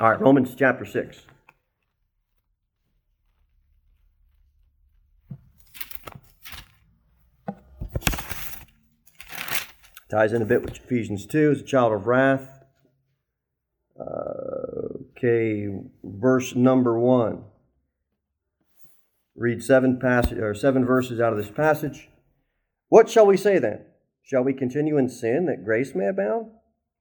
All 0.00 0.10
right, 0.10 0.20
Romans 0.20 0.54
chapter 0.56 0.86
6. 0.86 1.26
Ties 10.10 10.32
in 10.32 10.42
a 10.42 10.46
bit 10.46 10.62
with 10.62 10.76
Ephesians 10.76 11.24
2 11.24 11.52
as 11.52 11.60
a 11.60 11.64
child 11.64 11.92
of 11.92 12.08
wrath. 12.08 12.64
Uh, 13.98 15.04
okay, 15.16 15.68
verse 16.02 16.56
number 16.56 16.98
1. 16.98 17.44
Read 19.36 19.62
seven 19.62 20.00
passage 20.00 20.38
or 20.38 20.52
seven 20.52 20.84
verses 20.84 21.20
out 21.20 21.32
of 21.32 21.38
this 21.38 21.50
passage. 21.50 22.08
What 22.88 23.08
shall 23.08 23.24
we 23.24 23.36
say 23.36 23.60
then? 23.60 23.84
Shall 24.22 24.42
we 24.42 24.52
continue 24.52 24.98
in 24.98 25.08
sin 25.08 25.46
that 25.46 25.64
grace 25.64 25.94
may 25.94 26.08
abound? 26.08 26.50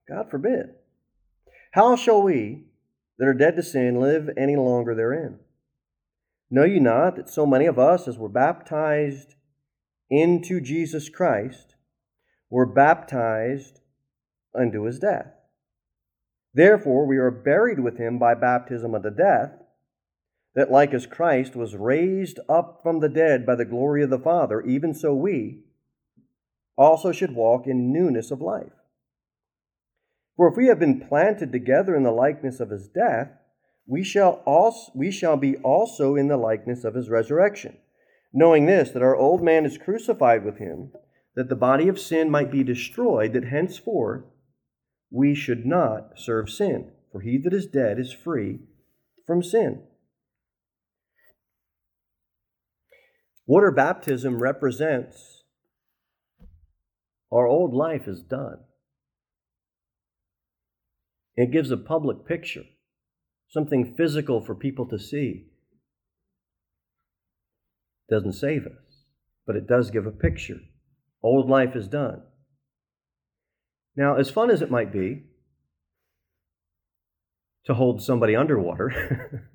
God 0.08 0.30
forbid. 0.30 0.76
How 1.72 1.96
shall 1.96 2.22
we 2.22 2.66
that 3.18 3.28
are 3.28 3.34
dead 3.34 3.56
to 3.56 3.64
sin 3.64 4.00
live 4.00 4.30
any 4.38 4.56
longer 4.56 4.94
therein? 4.94 5.40
Know 6.52 6.64
you 6.64 6.80
not 6.80 7.16
that 7.16 7.30
so 7.30 7.48
many 7.48 7.66
of 7.66 7.80
us 7.80 8.08
as 8.08 8.20
were 8.20 8.30
baptized 8.30 9.34
into 10.12 10.62
Jesus 10.62 11.10
Christ 11.10 11.69
were 12.50 12.66
baptized 12.66 13.80
unto 14.56 14.84
his 14.84 15.00
death. 15.00 15.34
Therefore, 16.54 17.06
we 17.06 17.18
are 17.18 17.32
buried 17.32 17.80
with 17.80 17.98
him 17.98 18.18
by 18.18 18.34
baptism 18.34 18.96
unto 18.96 19.10
death, 19.12 19.52
that 20.56 20.72
like 20.72 20.94
as 20.94 21.06
Christ 21.06 21.56
was 21.56 21.76
raised 21.76 22.40
up 22.50 22.80
from 22.82 23.00
the 23.00 23.10
dead 23.10 23.46
by 23.46 23.56
the 23.56 23.66
glory 23.66 24.04
of 24.04 24.10
the 24.10 24.20
Father, 24.20 24.62
even 24.62 24.94
so 24.94 25.14
we 25.14 25.64
also 26.76 27.12
should 27.12 27.36
walk 27.36 27.68
in 27.68 27.94
newness 27.94 28.32
of 28.32 28.42
life. 28.42 28.72
For 30.36 30.48
if 30.48 30.56
we 30.56 30.68
have 30.68 30.80
been 30.80 31.06
planted 31.08 31.52
together 31.52 31.96
in 31.96 32.04
the 32.04 32.12
likeness 32.12 32.60
of 32.60 32.70
his 32.72 32.88
death, 32.88 33.30
we 33.86 34.04
shall 34.04 34.42
also 34.46 34.92
we 34.96 35.12
shall 35.12 35.36
be 35.36 35.58
also 35.58 36.16
in 36.16 36.30
the 36.30 36.38
likeness 36.38 36.84
of 36.84 36.96
his 36.96 37.10
resurrection, 37.10 37.78
knowing 38.32 38.66
this 38.66 38.92
that 38.92 39.04
our 39.04 39.16
old 39.16 39.44
man 39.44 39.66
is 39.66 39.78
crucified 39.78 40.46
with 40.46 40.58
him 40.58 40.92
that 41.36 41.50
the 41.50 41.56
body 41.56 41.88
of 41.88 42.00
sin 42.00 42.30
might 42.30 42.52
be 42.52 42.64
destroyed, 42.64 43.34
that 43.34 43.46
henceforth 43.46 44.24
we 45.12 45.34
should 45.34 45.66
not 45.66 46.12
serve 46.18 46.50
sin. 46.50 46.92
For 47.12 47.22
he 47.22 47.38
that 47.44 47.54
is 47.54 47.66
dead 47.66 48.00
is 48.00 48.14
free 48.14 48.60
from 49.26 49.42
sin. 49.42 49.84
Water 53.48 53.72
baptism 53.72 54.42
represents 54.42 55.44
our 57.32 57.48
old 57.48 57.74
life 57.74 58.08
is 58.08 58.22
done. 58.22 58.60
It 61.36 61.52
gives 61.52 61.72
a 61.72 61.78
public 61.78 62.28
picture, 62.28 62.64
something 63.48 63.96
physical 63.96 64.44
for 64.44 64.56
people 64.56 64.88
to 64.90 65.00
see. 65.00 65.48
It 68.08 68.14
doesn't 68.14 68.34
save 68.34 68.66
us, 68.66 69.06
but 69.48 69.56
it 69.56 69.68
does 69.68 69.90
give 69.90 70.06
a 70.06 70.12
picture. 70.12 70.60
Old 71.22 71.50
life 71.50 71.76
is 71.76 71.88
done. 71.88 72.22
Now, 73.96 74.16
as 74.16 74.30
fun 74.30 74.50
as 74.50 74.62
it 74.62 74.72
might 74.72 74.94
be 74.94 75.24
to 77.66 77.74
hold 77.74 78.02
somebody 78.02 78.36
underwater, 78.36 79.50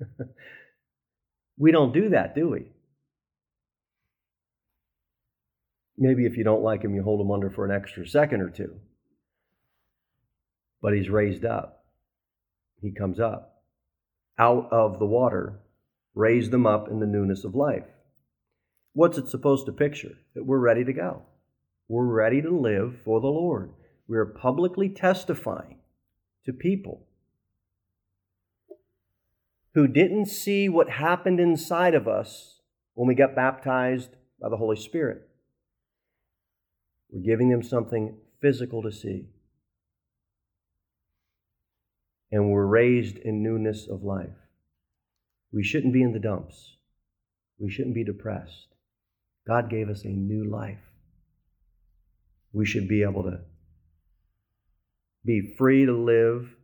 we 1.57 1.71
don't 1.71 1.93
do 1.93 2.09
that, 2.09 2.35
do 2.35 2.49
we? 2.49 2.71
Maybe 5.97 6.25
if 6.25 6.37
you 6.37 6.43
don't 6.43 6.61
like 6.61 6.83
him, 6.83 6.93
you 6.93 7.01
hold 7.01 7.21
him 7.21 7.31
under 7.31 7.49
for 7.49 7.65
an 7.65 7.71
extra 7.71 8.07
second 8.07 8.41
or 8.41 8.49
two. 8.49 8.75
But 10.81 10.93
he's 10.93 11.09
raised 11.09 11.45
up. 11.45 11.85
He 12.81 12.91
comes 12.91 13.19
up 13.19 13.55
out 14.37 14.67
of 14.71 14.99
the 14.99 15.05
water, 15.05 15.59
raise 16.13 16.49
them 16.49 16.65
up 16.65 16.89
in 16.89 16.99
the 16.99 17.05
newness 17.05 17.43
of 17.43 17.55
life. 17.55 17.85
What's 18.93 19.17
it 19.17 19.29
supposed 19.29 19.65
to 19.65 19.71
picture? 19.71 20.17
That 20.35 20.45
we're 20.45 20.59
ready 20.59 20.83
to 20.83 20.93
go. 20.93 21.23
We're 21.87 22.05
ready 22.05 22.41
to 22.41 22.49
live 22.49 22.97
for 23.03 23.21
the 23.21 23.27
Lord. 23.27 23.71
We 24.07 24.17
are 24.17 24.25
publicly 24.25 24.89
testifying 24.89 25.77
to 26.45 26.53
people 26.53 27.05
who 29.73 29.87
didn't 29.87 30.27
see 30.27 30.67
what 30.69 30.89
happened 30.89 31.39
inside 31.39 31.93
of 31.93 32.07
us 32.07 32.61
when 32.93 33.07
we 33.07 33.13
got 33.13 33.35
baptized 33.35 34.09
by 34.41 34.49
the 34.49 34.57
Holy 34.57 34.77
Spirit. 34.77 35.27
We're 37.11 37.25
giving 37.25 37.49
them 37.49 37.61
something 37.61 38.15
physical 38.41 38.81
to 38.83 38.91
see. 38.91 39.25
And 42.31 42.51
we're 42.51 42.65
raised 42.65 43.17
in 43.17 43.43
newness 43.43 43.87
of 43.87 44.03
life. 44.03 44.29
We 45.51 45.63
shouldn't 45.63 45.93
be 45.93 46.01
in 46.01 46.13
the 46.13 46.19
dumps. 46.19 46.77
We 47.59 47.69
shouldn't 47.69 47.95
be 47.95 48.03
depressed. 48.03 48.67
God 49.47 49.69
gave 49.69 49.89
us 49.89 50.03
a 50.03 50.09
new 50.09 50.49
life 50.49 50.84
we 52.55 52.65
should 52.65 52.87
be 52.87 53.03
able 53.03 53.23
to 53.23 53.39
be 55.25 55.53
free 55.57 55.85
to 55.85 55.91
live. 55.91 56.55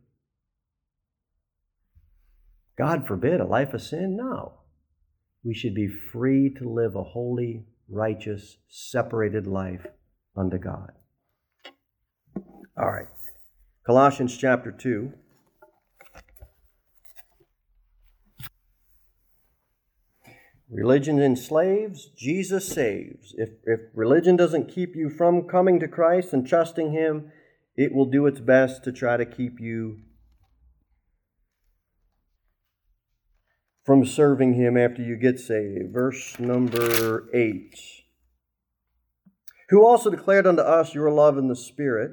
God 2.78 3.06
forbid 3.06 3.40
a 3.40 3.44
life 3.44 3.74
of 3.74 3.82
sin? 3.82 4.16
No. 4.16 4.54
We 5.44 5.54
should 5.54 5.74
be 5.74 5.88
free 5.88 6.54
to 6.58 6.68
live 6.68 6.94
a 6.94 7.02
holy, 7.02 7.66
righteous, 7.90 8.56
separated 8.68 9.46
life 9.46 9.86
unto 10.34 10.56
God. 10.56 10.92
All 12.78 12.90
right. 12.90 13.08
Colossians 13.84 14.38
chapter 14.38 14.72
2. 14.72 15.12
Religion 20.72 21.20
enslaves, 21.20 22.06
Jesus 22.16 22.66
saves. 22.66 23.34
If, 23.36 23.50
if 23.64 23.80
religion 23.94 24.36
doesn't 24.36 24.72
keep 24.72 24.96
you 24.96 25.10
from 25.10 25.42
coming 25.42 25.78
to 25.80 25.86
Christ 25.86 26.32
and 26.32 26.46
trusting 26.46 26.92
Him, 26.92 27.30
it 27.76 27.94
will 27.94 28.06
do 28.06 28.24
its 28.24 28.40
best 28.40 28.82
to 28.84 28.92
try 28.92 29.18
to 29.18 29.26
keep 29.26 29.60
you 29.60 29.98
from 33.84 34.06
serving 34.06 34.54
Him 34.54 34.78
after 34.78 35.02
you 35.02 35.16
get 35.16 35.38
saved. 35.38 35.92
Verse 35.92 36.38
number 36.38 37.28
8. 37.34 37.78
Who 39.68 39.84
also 39.84 40.08
declared 40.08 40.46
unto 40.46 40.62
us 40.62 40.94
your 40.94 41.10
love 41.10 41.36
in 41.36 41.48
the 41.48 41.56
Spirit 41.56 42.12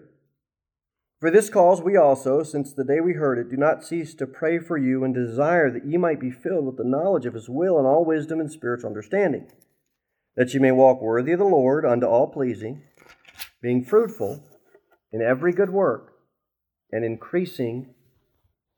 for 1.20 1.30
this 1.30 1.50
cause 1.50 1.82
we 1.82 1.98
also, 1.98 2.44
since 2.44 2.72
the 2.72 2.84
day 2.84 3.02
we 3.02 3.14
heard 3.14 3.38
it, 3.38 3.50
do 3.50 3.58
not 3.58 3.84
cease 3.84 4.14
to 4.16 4.26
pray 4.26 4.60
for 4.60 4.78
you 4.78 5.04
and 5.04 5.14
desire 5.14 5.70
that 5.70 5.86
ye 5.86 5.98
might 5.98 6.20
be 6.20 6.32
filled 6.32 6.66
with 6.66 6.78
the 6.78 6.84
knowledge 6.84 7.26
of 7.26 7.34
his 7.34 7.50
will 7.50 7.78
and 7.78 7.86
all 7.86 8.06
wisdom 8.06 8.40
and 8.40 8.52
spiritual 8.52 8.88
understanding, 8.88 9.52
that 10.36 10.54
ye 10.54 10.60
may 10.60 10.72
walk 10.72 11.02
worthy 11.02 11.34
of 11.34 11.40
the 11.40 11.46
Lord 11.46 11.86
unto 11.86 12.06
all 12.06 12.28
pleasing, 12.28 12.84
being 13.62 13.84
fruitful 13.84 14.44
in 15.12 15.22
every 15.22 15.52
good 15.52 15.70
work 15.70 16.14
and 16.92 17.04
increasing 17.04 17.94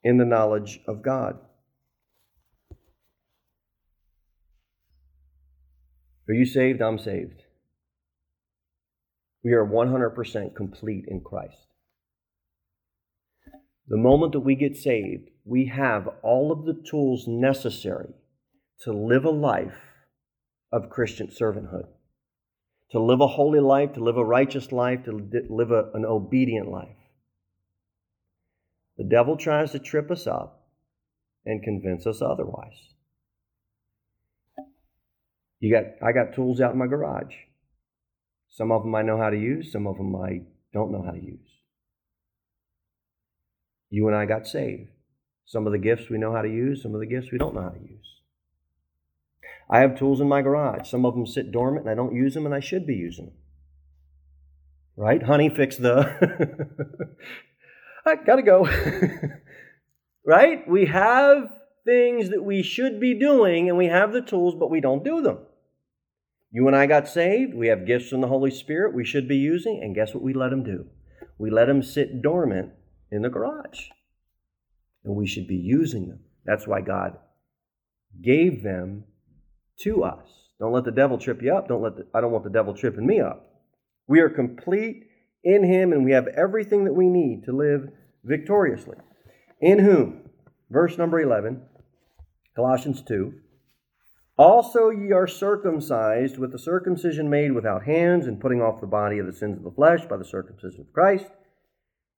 in 0.04 0.18
the 0.18 0.26
knowledge 0.26 0.80
of 0.88 1.04
God. 1.04 1.38
Are 6.28 6.34
you 6.34 6.46
saved? 6.46 6.82
I'm 6.82 6.98
saved. 6.98 7.44
We 9.44 9.54
are 9.54 9.66
100% 9.66 10.56
complete 10.56 11.06
in 11.08 11.22
Christ. 11.22 11.71
The 13.88 13.98
moment 13.98 14.34
that 14.34 14.40
we 14.42 14.56
get 14.56 14.78
saved, 14.78 15.30
we 15.44 15.66
have 15.68 16.08
all 16.24 16.52
of 16.52 16.66
the 16.66 16.82
tools 16.90 17.26
necessary 17.28 18.14
to 18.82 18.94
live 18.94 19.26
a 19.26 19.32
life 19.32 19.78
of 20.72 20.90
Christian 20.90 21.28
servanthood, 21.28 21.88
to 22.92 23.00
live 23.00 23.22
a 23.22 23.28
holy 23.28 23.60
life, 23.60 23.94
to 23.94 24.04
live 24.04 24.18
a 24.18 24.26
righteous 24.26 24.72
life, 24.72 25.04
to 25.06 25.12
live 25.50 25.72
a, 25.72 25.92
an 25.94 26.06
obedient 26.06 26.70
life. 26.70 26.96
The 28.98 29.04
devil 29.04 29.36
tries 29.36 29.72
to 29.72 29.80
trip 29.80 30.12
us 30.12 30.28
up 30.28 30.68
and 31.46 31.64
convince 31.64 32.06
us 32.06 32.22
otherwise. 32.22 32.94
You 35.60 35.74
got 35.74 36.08
I 36.08 36.12
got 36.12 36.34
tools 36.34 36.60
out 36.60 36.74
in 36.74 36.80
my 36.80 36.88
garage. 36.88 37.34
Some 38.50 38.72
of 38.72 38.84
them 38.84 38.96
I 38.96 39.02
know 39.02 39.18
how 39.18 39.30
to 39.30 39.38
use, 39.38 39.72
some 39.72 39.88
of 39.88 39.98
them 39.98 40.16
I 40.16 40.42
don't 40.74 40.92
know 40.92 41.04
how 41.04 41.12
to 41.12 41.22
use. 41.22 41.61
You 43.92 44.08
and 44.08 44.16
I 44.16 44.26
got 44.26 44.48
saved. 44.48 44.90
Some 45.46 45.68
of 45.68 45.74
the 45.74 45.78
gifts 45.78 46.10
we 46.10 46.18
know 46.18 46.34
how 46.34 46.42
to 46.42 46.50
use, 46.50 46.82
some 46.82 46.96
of 46.96 47.02
the 47.02 47.06
gifts 47.06 47.28
we 47.32 47.38
don't 47.38 47.54
know 47.54 47.62
how 47.62 47.70
to 47.70 47.80
use. 47.80 48.08
I 49.70 49.80
have 49.80 50.00
tools 50.00 50.22
in 50.22 50.30
my 50.30 50.42
garage. 50.42 50.90
Some 50.90 51.06
of 51.06 51.14
them 51.14 51.28
sit 51.28 51.52
dormant 51.52 51.86
and 51.86 51.92
I 51.92 51.96
don't 51.96 52.16
use 52.16 52.34
them 52.34 52.46
and 52.46 52.56
I 52.56 52.62
should 52.62 52.88
be 52.88 52.96
using 52.96 53.26
them. 53.26 53.36
Right? 54.96 55.22
Honey, 55.22 55.50
fix 55.50 55.76
the. 55.76 57.16
I 58.06 58.16
gotta 58.16 58.42
go. 58.42 58.66
right? 60.26 60.68
We 60.68 60.86
have 60.86 61.50
things 61.86 62.30
that 62.30 62.44
we 62.44 62.64
should 62.64 63.00
be 63.00 63.14
doing 63.14 63.68
and 63.68 63.78
we 63.78 63.88
have 63.88 64.14
the 64.14 64.22
tools, 64.22 64.56
but 64.58 64.72
we 64.72 64.80
don't 64.80 65.04
do 65.04 65.22
them. 65.22 65.40
You 66.52 66.68
and 66.68 66.76
I 66.76 66.86
got 66.86 67.08
saved. 67.08 67.54
We 67.54 67.68
have 67.68 67.86
gifts 67.86 68.10
from 68.10 68.22
the 68.22 68.28
Holy 68.28 68.52
Spirit 68.52 68.96
we 68.96 69.06
should 69.06 69.28
be 69.28 69.38
using. 69.38 69.82
And 69.84 69.96
guess 69.96 70.14
what 70.14 70.24
we 70.24 70.34
let 70.34 70.50
them 70.50 70.64
do? 70.64 70.88
We 71.38 71.50
let 71.50 71.66
them 71.66 71.84
sit 71.84 72.22
dormant 72.22 72.72
in 73.12 73.22
the 73.22 73.30
garage. 73.30 73.90
And 75.04 75.16
we 75.16 75.28
should 75.28 75.48
be 75.48 75.56
using 75.56 76.08
them. 76.08 76.20
That's 76.46 76.68
why 76.68 76.82
God 76.82 77.18
gave 78.22 78.64
them 78.64 79.04
to 79.82 80.04
us. 80.04 80.28
Don't 80.60 80.74
let 80.74 80.86
the 80.86 80.92
devil 80.92 81.18
trip 81.18 81.42
you 81.42 81.56
up. 81.56 81.68
Don't 81.68 81.82
let 81.82 81.96
the, 81.96 82.08
I 82.14 82.22
don't 82.22 82.32
want 82.32 82.44
the 82.44 82.50
devil 82.50 82.74
tripping 82.74 83.06
me 83.06 83.20
up. 83.20 83.48
We 84.08 84.20
are 84.20 84.30
complete 84.30 85.06
in 85.44 85.64
him 85.64 85.92
and 85.92 86.06
we 86.06 86.12
have 86.12 86.28
everything 86.28 86.86
that 86.86 86.94
we 86.94 87.08
need 87.08 87.44
to 87.46 87.52
live 87.52 87.90
victoriously. 88.24 88.98
In 89.60 89.80
whom, 89.80 90.30
verse 90.70 90.98
number 90.98 91.20
11, 91.20 91.62
Colossians 92.56 93.02
2, 93.02 93.34
also 94.38 94.90
ye 94.90 95.12
are 95.12 95.28
circumcised 95.28 96.38
with 96.38 96.52
the 96.52 96.60
circumcision 96.60 97.30
made 97.30 97.52
without 97.52 97.84
hands, 97.84 98.26
and 98.26 98.40
putting 98.40 98.62
off 98.62 98.82
the 98.82 98.88
body 98.88 99.20
of 99.20 99.28
the 99.28 99.34
sins 99.34 99.58
of 99.58 99.64
the 99.64 99.72
flesh 99.72 100.06
by 100.06 100.18
the 100.18 100.26
circumcision 100.26 100.82
of 100.82 100.94
Christ, 100.94 101.28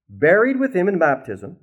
buried 0.10 0.60
with 0.60 0.76
him 0.76 0.88
in 0.88 1.00
baptism 1.00 1.58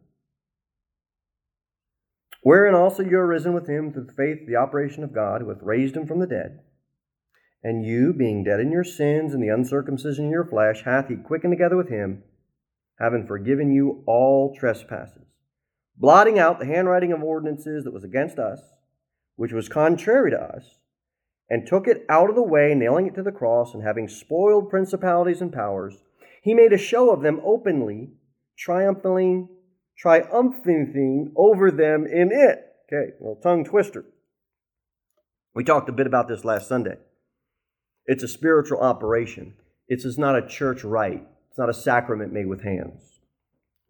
wherein 2.43 2.75
also 2.75 3.03
you 3.03 3.19
are 3.19 3.27
risen 3.27 3.53
with 3.53 3.69
him 3.69 3.93
through 3.93 4.05
the 4.05 4.13
faith, 4.13 4.47
the 4.47 4.57
operation 4.57 5.05
of 5.05 5.15
God, 5.15 5.41
who 5.41 5.49
hath 5.49 5.63
raised 5.63 5.97
him 5.97 6.07
from 6.07 6.21
the 6.21 6.27
dead. 6.27 6.61
And 7.63 7.85
you, 7.85 8.15
being 8.15 8.43
dead 8.43 8.61
in 8.61 8.73
your 8.73 8.85
sins 8.85 9.35
and 9.35 9.43
the 9.43 9.49
uncircumcision 9.49 10.27
of 10.27 10.31
your 10.31 10.47
flesh, 10.47 10.83
hath 10.85 11.09
he 11.09 11.17
quickened 11.17 11.53
together 11.53 11.77
with 11.77 11.91
him, 11.91 12.23
having 12.99 13.27
forgiven 13.27 13.71
you 13.71 14.03
all 14.07 14.55
trespasses, 14.59 15.27
blotting 15.97 16.39
out 16.39 16.59
the 16.59 16.67
handwriting 16.67 17.13
of 17.13 17.23
ordinances 17.23 17.85
that 17.85 17.93
was 17.93 18.05
against 18.05 18.39
us, 18.39 18.61
which 19.37 19.53
was 19.53 19.69
contrary 19.69 20.31
to 20.31 20.41
us, 20.41 20.79
and 21.51 21.67
took 21.67 21.87
it 21.87 22.07
out 22.09 22.31
of 22.31 22.37
the 22.37 22.43
way, 22.43 22.75
nailing 22.75 23.07
it 23.07 23.15
to 23.15 23.23
the 23.23 23.33
cross, 23.33 23.75
and 23.75 23.83
having 23.83 24.09
spoiled 24.09 24.71
principalities 24.71 25.43
and 25.43 25.53
powers, 25.53 25.97
he 26.43 26.55
made 26.55 26.73
a 26.73 26.79
show 26.79 27.11
of 27.11 27.21
them 27.21 27.41
openly, 27.45 28.13
triumphing 28.61 29.49
triumphing 29.97 31.33
over 31.37 31.71
them 31.71 32.07
in 32.07 32.31
it. 32.33 32.67
Okay, 32.87 33.13
well, 33.19 33.37
tongue 33.37 33.65
twister. 33.65 34.05
We 35.55 35.65
talked 35.65 35.89
a 35.89 35.93
bit 35.93 36.07
about 36.07 36.29
this 36.29 36.45
last 36.45 36.69
Sunday. 36.69 36.97
It's 38.07 38.23
a 38.23 38.29
spiritual 38.29 38.81
operation. 38.81 39.55
It's 39.89 40.19
not 40.19 40.37
a 40.37 40.47
church 40.47 40.85
rite. 40.85 41.27
It's 41.49 41.59
not 41.59 41.69
a 41.69 41.75
sacrament 41.75 42.33
made 42.33 42.47
with 42.47 42.63
hands. 42.63 43.21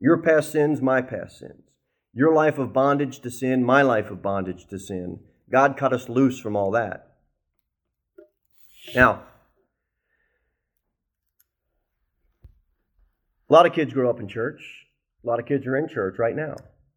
Your 0.00 0.18
past 0.18 0.50
sins, 0.50 0.80
my 0.80 1.02
past 1.02 1.38
sins. 1.38 1.62
Your 2.12 2.34
life 2.34 2.58
of 2.58 2.72
bondage 2.72 3.20
to 3.20 3.30
sin, 3.30 3.62
my 3.62 3.82
life 3.82 4.10
of 4.10 4.22
bondage 4.22 4.66
to 4.68 4.78
sin. 4.78 5.20
God 5.50 5.76
cut 5.76 5.92
us 5.92 6.08
loose 6.08 6.40
from 6.40 6.56
all 6.56 6.70
that. 6.72 7.16
Now, 8.94 9.24
a 13.50 13.52
lot 13.52 13.66
of 13.66 13.72
kids 13.74 13.92
grow 13.92 14.08
up 14.08 14.20
in 14.20 14.28
church. 14.28 14.86
A 15.24 15.26
lot 15.26 15.40
of 15.40 15.46
kids 15.46 15.66
are 15.66 15.76
in 15.76 15.88
church 15.88 16.16
right 16.18 16.36
now 16.36 16.54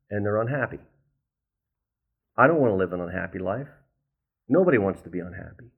and 0.10 0.24
they're 0.24 0.42
unhappy. 0.42 0.80
I 2.38 2.48
don't 2.48 2.60
want 2.60 2.72
to 2.72 2.78
live 2.78 2.94
an 2.94 3.02
unhappy 3.02 3.40
life. 3.40 3.68
Nobody 4.48 4.78
wants 4.78 5.02
to 5.02 5.10
be 5.10 5.20
unhappy. 5.20 5.72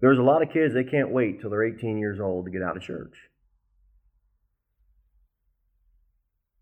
There's 0.00 0.18
a 0.18 0.22
lot 0.22 0.42
of 0.42 0.52
kids, 0.52 0.74
they 0.74 0.82
can't 0.82 1.12
wait 1.12 1.40
till 1.40 1.50
they're 1.50 1.62
18 1.62 1.98
years 1.98 2.18
old 2.18 2.46
to 2.46 2.50
get 2.50 2.62
out 2.62 2.76
of 2.76 2.82
church 2.82 3.14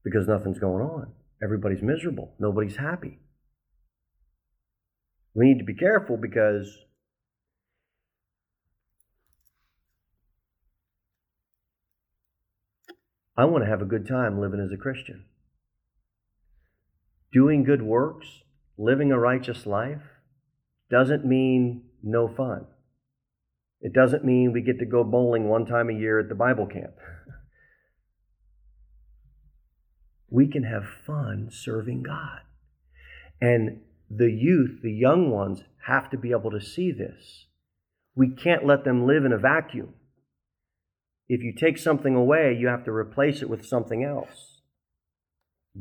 because 0.04 0.28
nothing's 0.28 0.58
going 0.58 0.84
on. 0.84 1.12
Everybody's 1.42 1.82
miserable, 1.82 2.34
nobody's 2.38 2.76
happy. 2.76 3.18
We 5.32 5.46
need 5.46 5.58
to 5.58 5.64
be 5.64 5.74
careful 5.74 6.18
because 6.18 6.68
I 13.40 13.44
want 13.44 13.64
to 13.64 13.70
have 13.70 13.80
a 13.80 13.86
good 13.86 14.06
time 14.06 14.38
living 14.38 14.60
as 14.60 14.70
a 14.70 14.76
Christian. 14.76 15.24
Doing 17.32 17.64
good 17.64 17.80
works, 17.80 18.26
living 18.76 19.10
a 19.10 19.18
righteous 19.18 19.64
life, 19.64 20.02
doesn't 20.90 21.24
mean 21.24 21.84
no 22.02 22.28
fun. 22.28 22.66
It 23.80 23.94
doesn't 23.94 24.26
mean 24.26 24.52
we 24.52 24.60
get 24.60 24.78
to 24.80 24.84
go 24.84 25.04
bowling 25.04 25.48
one 25.48 25.64
time 25.64 25.88
a 25.88 25.94
year 25.94 26.18
at 26.18 26.28
the 26.28 26.34
Bible 26.34 26.66
camp. 26.66 26.92
we 30.28 30.46
can 30.46 30.64
have 30.64 30.84
fun 31.06 31.48
serving 31.50 32.02
God. 32.02 32.40
And 33.40 33.80
the 34.10 34.30
youth, 34.30 34.82
the 34.82 34.92
young 34.92 35.30
ones, 35.30 35.62
have 35.86 36.10
to 36.10 36.18
be 36.18 36.32
able 36.32 36.50
to 36.50 36.60
see 36.60 36.92
this. 36.92 37.46
We 38.14 38.34
can't 38.34 38.66
let 38.66 38.84
them 38.84 39.06
live 39.06 39.24
in 39.24 39.32
a 39.32 39.38
vacuum. 39.38 39.94
If 41.32 41.44
you 41.44 41.52
take 41.52 41.78
something 41.78 42.16
away, 42.16 42.56
you 42.58 42.66
have 42.66 42.82
to 42.86 42.90
replace 42.90 43.40
it 43.40 43.48
with 43.48 43.64
something 43.64 44.02
else. 44.02 44.62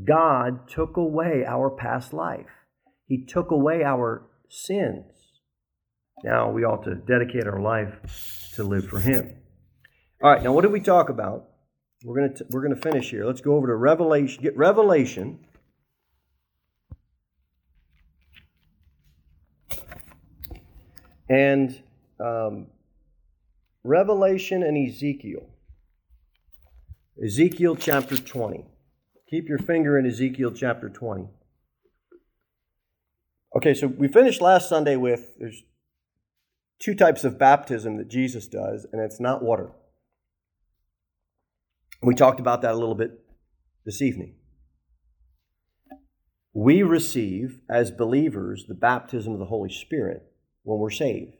God 0.05 0.69
took 0.69 0.95
away 0.95 1.43
our 1.43 1.71
past 1.71 2.13
life, 2.13 2.45
He 3.07 3.25
took 3.25 3.49
away 3.49 3.83
our 3.83 4.27
sins. 4.47 5.11
Now 6.23 6.51
we 6.51 6.63
ought 6.63 6.83
to 6.83 6.93
dedicate 6.93 7.47
our 7.47 7.59
life 7.59 8.51
to 8.57 8.63
live 8.63 8.87
for 8.87 8.99
Him. 8.99 9.37
All 10.21 10.31
right, 10.31 10.43
now 10.43 10.53
what 10.53 10.61
did 10.61 10.71
we 10.71 10.81
talk 10.81 11.09
about? 11.09 11.47
We're 12.03 12.17
going 12.17 12.35
to 12.35 12.45
we're 12.51 12.61
going 12.61 12.75
to 12.75 12.81
finish 12.81 13.09
here. 13.09 13.25
Let's 13.25 13.41
go 13.41 13.55
over 13.55 13.65
to 13.65 13.75
Revelation. 13.75 14.43
Get 14.43 14.55
Revelation. 14.55 15.39
And 21.27 21.81
um, 22.19 22.67
Revelation 23.83 24.61
and 24.61 24.77
Ezekiel. 24.77 25.49
Ezekiel 27.23 27.75
chapter 27.75 28.17
20. 28.17 28.65
Keep 29.29 29.47
your 29.47 29.57
finger 29.57 29.97
in 29.97 30.05
Ezekiel 30.05 30.51
chapter 30.51 30.89
20. 30.89 31.27
Okay, 33.55 33.73
so 33.73 33.87
we 33.87 34.07
finished 34.07 34.41
last 34.41 34.69
Sunday 34.69 34.95
with 34.95 35.33
there's 35.39 35.63
two 36.79 36.93
types 36.93 37.23
of 37.23 37.39
baptism 37.39 37.97
that 37.97 38.09
Jesus 38.09 38.47
does, 38.47 38.85
and 38.91 39.01
it's 39.01 39.19
not 39.19 39.43
water. 39.43 39.71
We 42.01 42.15
talked 42.15 42.39
about 42.39 42.61
that 42.61 42.73
a 42.73 42.77
little 42.77 42.95
bit 42.95 43.11
this 43.85 44.01
evening. 44.01 44.35
We 46.53 46.83
receive, 46.83 47.61
as 47.69 47.91
believers, 47.91 48.65
the 48.67 48.75
baptism 48.75 49.33
of 49.33 49.39
the 49.39 49.45
Holy 49.45 49.71
Spirit 49.71 50.23
when 50.63 50.79
we're 50.79 50.89
saved. 50.89 51.35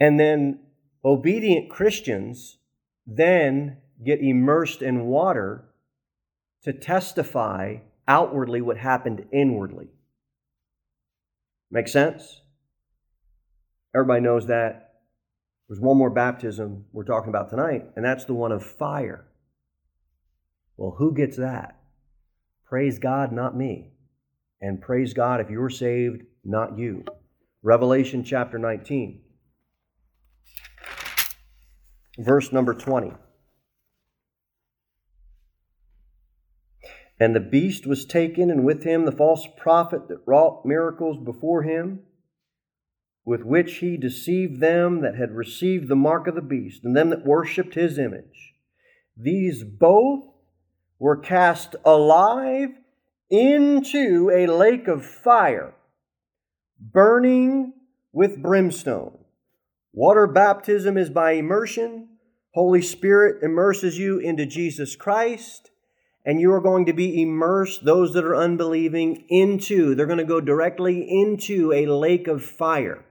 And 0.00 0.18
then 0.18 0.60
obedient 1.04 1.70
Christians 1.70 2.58
then 3.06 3.78
get 4.04 4.20
immersed 4.20 4.82
in 4.82 5.06
water 5.06 5.66
to 6.62 6.72
testify 6.72 7.76
outwardly 8.08 8.60
what 8.60 8.78
happened 8.78 9.26
inwardly. 9.32 9.88
Make 11.70 11.88
sense? 11.88 12.40
Everybody 13.94 14.22
knows 14.22 14.46
that. 14.46 14.80
There's 15.68 15.80
one 15.80 15.96
more 15.96 16.10
baptism 16.10 16.84
we're 16.92 17.04
talking 17.04 17.30
about 17.30 17.48
tonight, 17.48 17.86
and 17.96 18.04
that's 18.04 18.24
the 18.26 18.34
one 18.34 18.52
of 18.52 18.64
fire. 18.64 19.24
Well, 20.76 20.96
who 20.98 21.14
gets 21.14 21.36
that? 21.36 21.80
Praise 22.66 22.98
God, 22.98 23.32
not 23.32 23.56
me. 23.56 23.92
And 24.60 24.80
praise 24.80 25.14
God 25.14 25.40
if 25.40 25.50
you're 25.50 25.70
saved, 25.70 26.22
not 26.44 26.78
you. 26.78 27.04
Revelation 27.62 28.24
chapter 28.24 28.58
19 28.58 29.20
verse 32.18 32.52
number 32.52 32.74
20. 32.74 33.12
And 37.20 37.34
the 37.34 37.40
beast 37.40 37.86
was 37.86 38.04
taken, 38.04 38.50
and 38.50 38.64
with 38.64 38.82
him 38.82 39.04
the 39.04 39.12
false 39.12 39.46
prophet 39.56 40.08
that 40.08 40.22
wrought 40.26 40.64
miracles 40.64 41.16
before 41.24 41.62
him, 41.62 42.00
with 43.24 43.44
which 43.44 43.76
he 43.76 43.96
deceived 43.96 44.60
them 44.60 45.00
that 45.02 45.14
had 45.14 45.30
received 45.30 45.88
the 45.88 45.96
mark 45.96 46.26
of 46.26 46.34
the 46.34 46.42
beast, 46.42 46.84
and 46.84 46.96
them 46.96 47.10
that 47.10 47.24
worshipped 47.24 47.74
his 47.74 47.98
image. 47.98 48.54
These 49.16 49.62
both 49.62 50.24
were 50.98 51.16
cast 51.16 51.76
alive 51.84 52.70
into 53.30 54.30
a 54.30 54.46
lake 54.46 54.88
of 54.88 55.06
fire, 55.06 55.74
burning 56.78 57.72
with 58.12 58.42
brimstone. 58.42 59.23
Water 59.96 60.26
baptism 60.26 60.98
is 60.98 61.08
by 61.08 61.32
immersion. 61.32 62.08
Holy 62.52 62.82
Spirit 62.82 63.44
immerses 63.44 63.96
you 63.96 64.18
into 64.18 64.44
Jesus 64.44 64.96
Christ, 64.96 65.70
and 66.24 66.40
you 66.40 66.52
are 66.52 66.60
going 66.60 66.84
to 66.86 66.92
be 66.92 67.22
immersed, 67.22 67.84
those 67.84 68.12
that 68.14 68.24
are 68.24 68.34
unbelieving, 68.34 69.24
into, 69.28 69.94
they're 69.94 70.06
going 70.06 70.18
to 70.18 70.24
go 70.24 70.40
directly 70.40 71.06
into 71.08 71.72
a 71.72 71.86
lake 71.86 72.26
of 72.26 72.44
fire. 72.44 73.04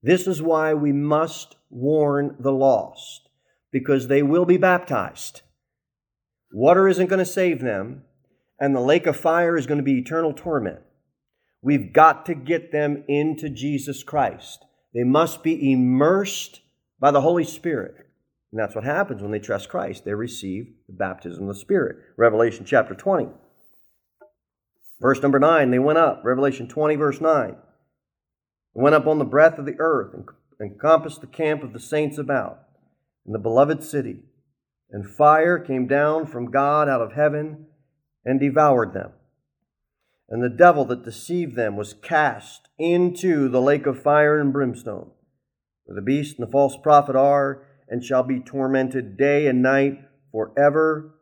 This 0.00 0.28
is 0.28 0.40
why 0.40 0.74
we 0.74 0.92
must 0.92 1.56
warn 1.70 2.36
the 2.38 2.52
lost, 2.52 3.28
because 3.72 4.06
they 4.06 4.22
will 4.22 4.44
be 4.44 4.58
baptized. 4.58 5.42
Water 6.52 6.86
isn't 6.86 7.08
going 7.08 7.18
to 7.18 7.26
save 7.26 7.60
them, 7.60 8.02
and 8.60 8.76
the 8.76 8.80
lake 8.80 9.08
of 9.08 9.16
fire 9.16 9.56
is 9.56 9.66
going 9.66 9.78
to 9.78 9.84
be 9.84 9.98
eternal 9.98 10.32
torment. 10.32 10.80
We've 11.62 11.92
got 11.92 12.26
to 12.26 12.34
get 12.34 12.70
them 12.70 13.02
into 13.08 13.48
Jesus 13.48 14.04
Christ. 14.04 14.66
They 14.94 15.04
must 15.04 15.42
be 15.42 15.72
immersed 15.72 16.60
by 16.98 17.10
the 17.10 17.20
Holy 17.20 17.44
Spirit. 17.44 17.94
And 18.52 18.60
that's 18.60 18.74
what 18.74 18.84
happens 18.84 19.22
when 19.22 19.30
they 19.30 19.38
trust 19.38 19.68
Christ. 19.68 20.04
They 20.04 20.14
receive 20.14 20.72
the 20.86 20.92
baptism 20.92 21.42
of 21.42 21.54
the 21.54 21.60
Spirit. 21.60 21.96
Revelation 22.16 22.64
chapter 22.64 22.94
20. 22.94 23.28
Verse 25.00 25.22
number 25.22 25.38
9, 25.38 25.70
they 25.70 25.78
went 25.78 25.98
up. 25.98 26.22
Revelation 26.24 26.68
20, 26.68 26.96
verse 26.96 27.20
9 27.20 27.56
went 28.74 28.94
up 28.94 29.06
on 29.06 29.18
the 29.18 29.24
breadth 29.24 29.58
of 29.58 29.66
the 29.66 29.76
earth 29.78 30.14
and 30.14 30.26
encompassed 30.60 31.20
the 31.20 31.26
camp 31.26 31.62
of 31.62 31.72
the 31.72 31.80
saints 31.80 32.18
about 32.18 32.60
in 33.26 33.32
the 33.32 33.38
beloved 33.38 33.82
city. 33.82 34.20
And 34.90 35.08
fire 35.08 35.58
came 35.58 35.86
down 35.86 36.26
from 36.26 36.50
God 36.50 36.88
out 36.88 37.00
of 37.00 37.12
heaven 37.12 37.66
and 38.24 38.40
devoured 38.40 38.92
them. 38.92 39.12
And 40.30 40.42
the 40.42 40.48
devil 40.48 40.84
that 40.86 41.04
deceived 41.04 41.56
them 41.56 41.76
was 41.76 41.92
cast 41.92 42.68
into 42.78 43.48
the 43.48 43.60
lake 43.60 43.86
of 43.86 44.00
fire 44.00 44.38
and 44.40 44.52
brimstone, 44.52 45.10
where 45.84 45.96
the 45.96 46.02
beast 46.02 46.38
and 46.38 46.46
the 46.46 46.52
false 46.52 46.76
prophet 46.76 47.16
are, 47.16 47.66
and 47.88 48.04
shall 48.04 48.22
be 48.22 48.38
tormented 48.38 49.16
day 49.16 49.48
and 49.48 49.60
night 49.60 49.98
forever 50.30 51.16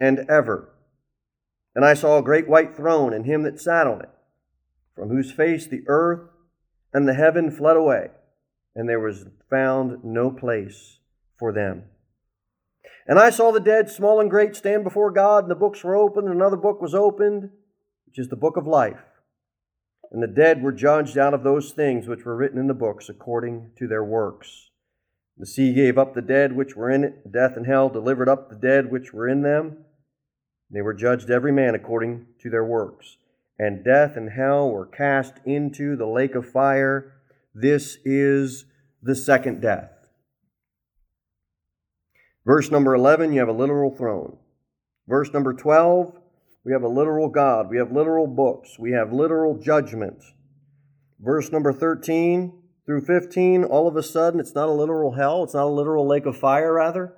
and 0.00 0.20
ever. 0.30 0.70
And 1.74 1.84
I 1.84 1.92
saw 1.92 2.18
a 2.18 2.22
great 2.22 2.48
white 2.48 2.74
throne, 2.74 3.12
and 3.12 3.26
him 3.26 3.42
that 3.42 3.60
sat 3.60 3.86
on 3.86 4.00
it, 4.00 4.08
from 4.96 5.10
whose 5.10 5.30
face 5.30 5.66
the 5.66 5.84
earth 5.86 6.30
and 6.94 7.06
the 7.06 7.14
heaven 7.14 7.50
fled 7.50 7.76
away, 7.76 8.08
and 8.74 8.88
there 8.88 9.00
was 9.00 9.26
found 9.50 10.02
no 10.02 10.30
place 10.30 11.00
for 11.38 11.52
them. 11.52 11.84
And 13.06 13.18
I 13.18 13.30
saw 13.30 13.52
the 13.52 13.60
dead, 13.60 13.90
small 13.90 14.20
and 14.20 14.30
great, 14.30 14.56
stand 14.56 14.84
before 14.84 15.10
God, 15.10 15.44
and 15.44 15.50
the 15.50 15.54
books 15.54 15.84
were 15.84 15.96
opened, 15.96 16.28
and 16.28 16.36
another 16.36 16.56
book 16.56 16.80
was 16.80 16.94
opened, 16.94 17.50
which 18.12 18.18
is 18.18 18.28
the 18.28 18.36
book 18.36 18.56
of 18.56 18.66
life. 18.66 19.00
And 20.12 20.22
the 20.22 20.26
dead 20.26 20.62
were 20.62 20.70
judged 20.70 21.16
out 21.16 21.34
of 21.34 21.42
those 21.42 21.72
things 21.72 22.06
which 22.06 22.24
were 22.24 22.36
written 22.36 22.58
in 22.58 22.66
the 22.66 22.74
books 22.74 23.08
according 23.08 23.70
to 23.78 23.88
their 23.88 24.04
works. 24.04 24.70
The 25.38 25.46
sea 25.46 25.72
gave 25.72 25.96
up 25.96 26.14
the 26.14 26.22
dead 26.22 26.54
which 26.54 26.76
were 26.76 26.90
in 26.90 27.02
it, 27.02 27.32
death 27.32 27.56
and 27.56 27.66
hell 27.66 27.88
delivered 27.88 28.28
up 28.28 28.50
the 28.50 28.54
dead 28.54 28.92
which 28.92 29.12
were 29.12 29.26
in 29.26 29.42
them. 29.42 29.78
They 30.70 30.82
were 30.82 30.94
judged 30.94 31.30
every 31.30 31.52
man 31.52 31.74
according 31.74 32.26
to 32.42 32.50
their 32.50 32.64
works 32.64 33.16
and 33.62 33.84
death 33.84 34.16
and 34.16 34.30
hell 34.30 34.70
were 34.70 34.86
cast 34.86 35.34
into 35.44 35.96
the 35.96 36.06
lake 36.06 36.34
of 36.34 36.50
fire. 36.50 37.12
This 37.54 37.98
is 38.04 38.64
the 39.02 39.14
second 39.14 39.60
death. 39.60 39.90
Verse 42.44 42.72
number 42.72 42.94
11, 42.94 43.32
you 43.32 43.38
have 43.38 43.48
a 43.48 43.52
literal 43.52 43.94
throne. 43.94 44.36
Verse 45.06 45.32
number 45.32 45.52
12, 45.52 46.18
we 46.64 46.72
have 46.72 46.82
a 46.82 46.88
literal 46.88 47.28
God. 47.28 47.68
We 47.68 47.78
have 47.78 47.92
literal 47.92 48.26
books. 48.26 48.78
We 48.78 48.92
have 48.92 49.12
literal 49.12 49.58
judgment. 49.58 50.22
Verse 51.20 51.50
number 51.50 51.72
13 51.72 52.52
through 52.84 53.04
15, 53.04 53.64
all 53.64 53.86
of 53.86 53.96
a 53.96 54.02
sudden, 54.02 54.40
it's 54.40 54.54
not 54.54 54.68
a 54.68 54.72
literal 54.72 55.12
hell. 55.12 55.44
It's 55.44 55.54
not 55.54 55.66
a 55.66 55.66
literal 55.66 56.06
lake 56.06 56.26
of 56.26 56.36
fire, 56.36 56.74
rather. 56.74 57.14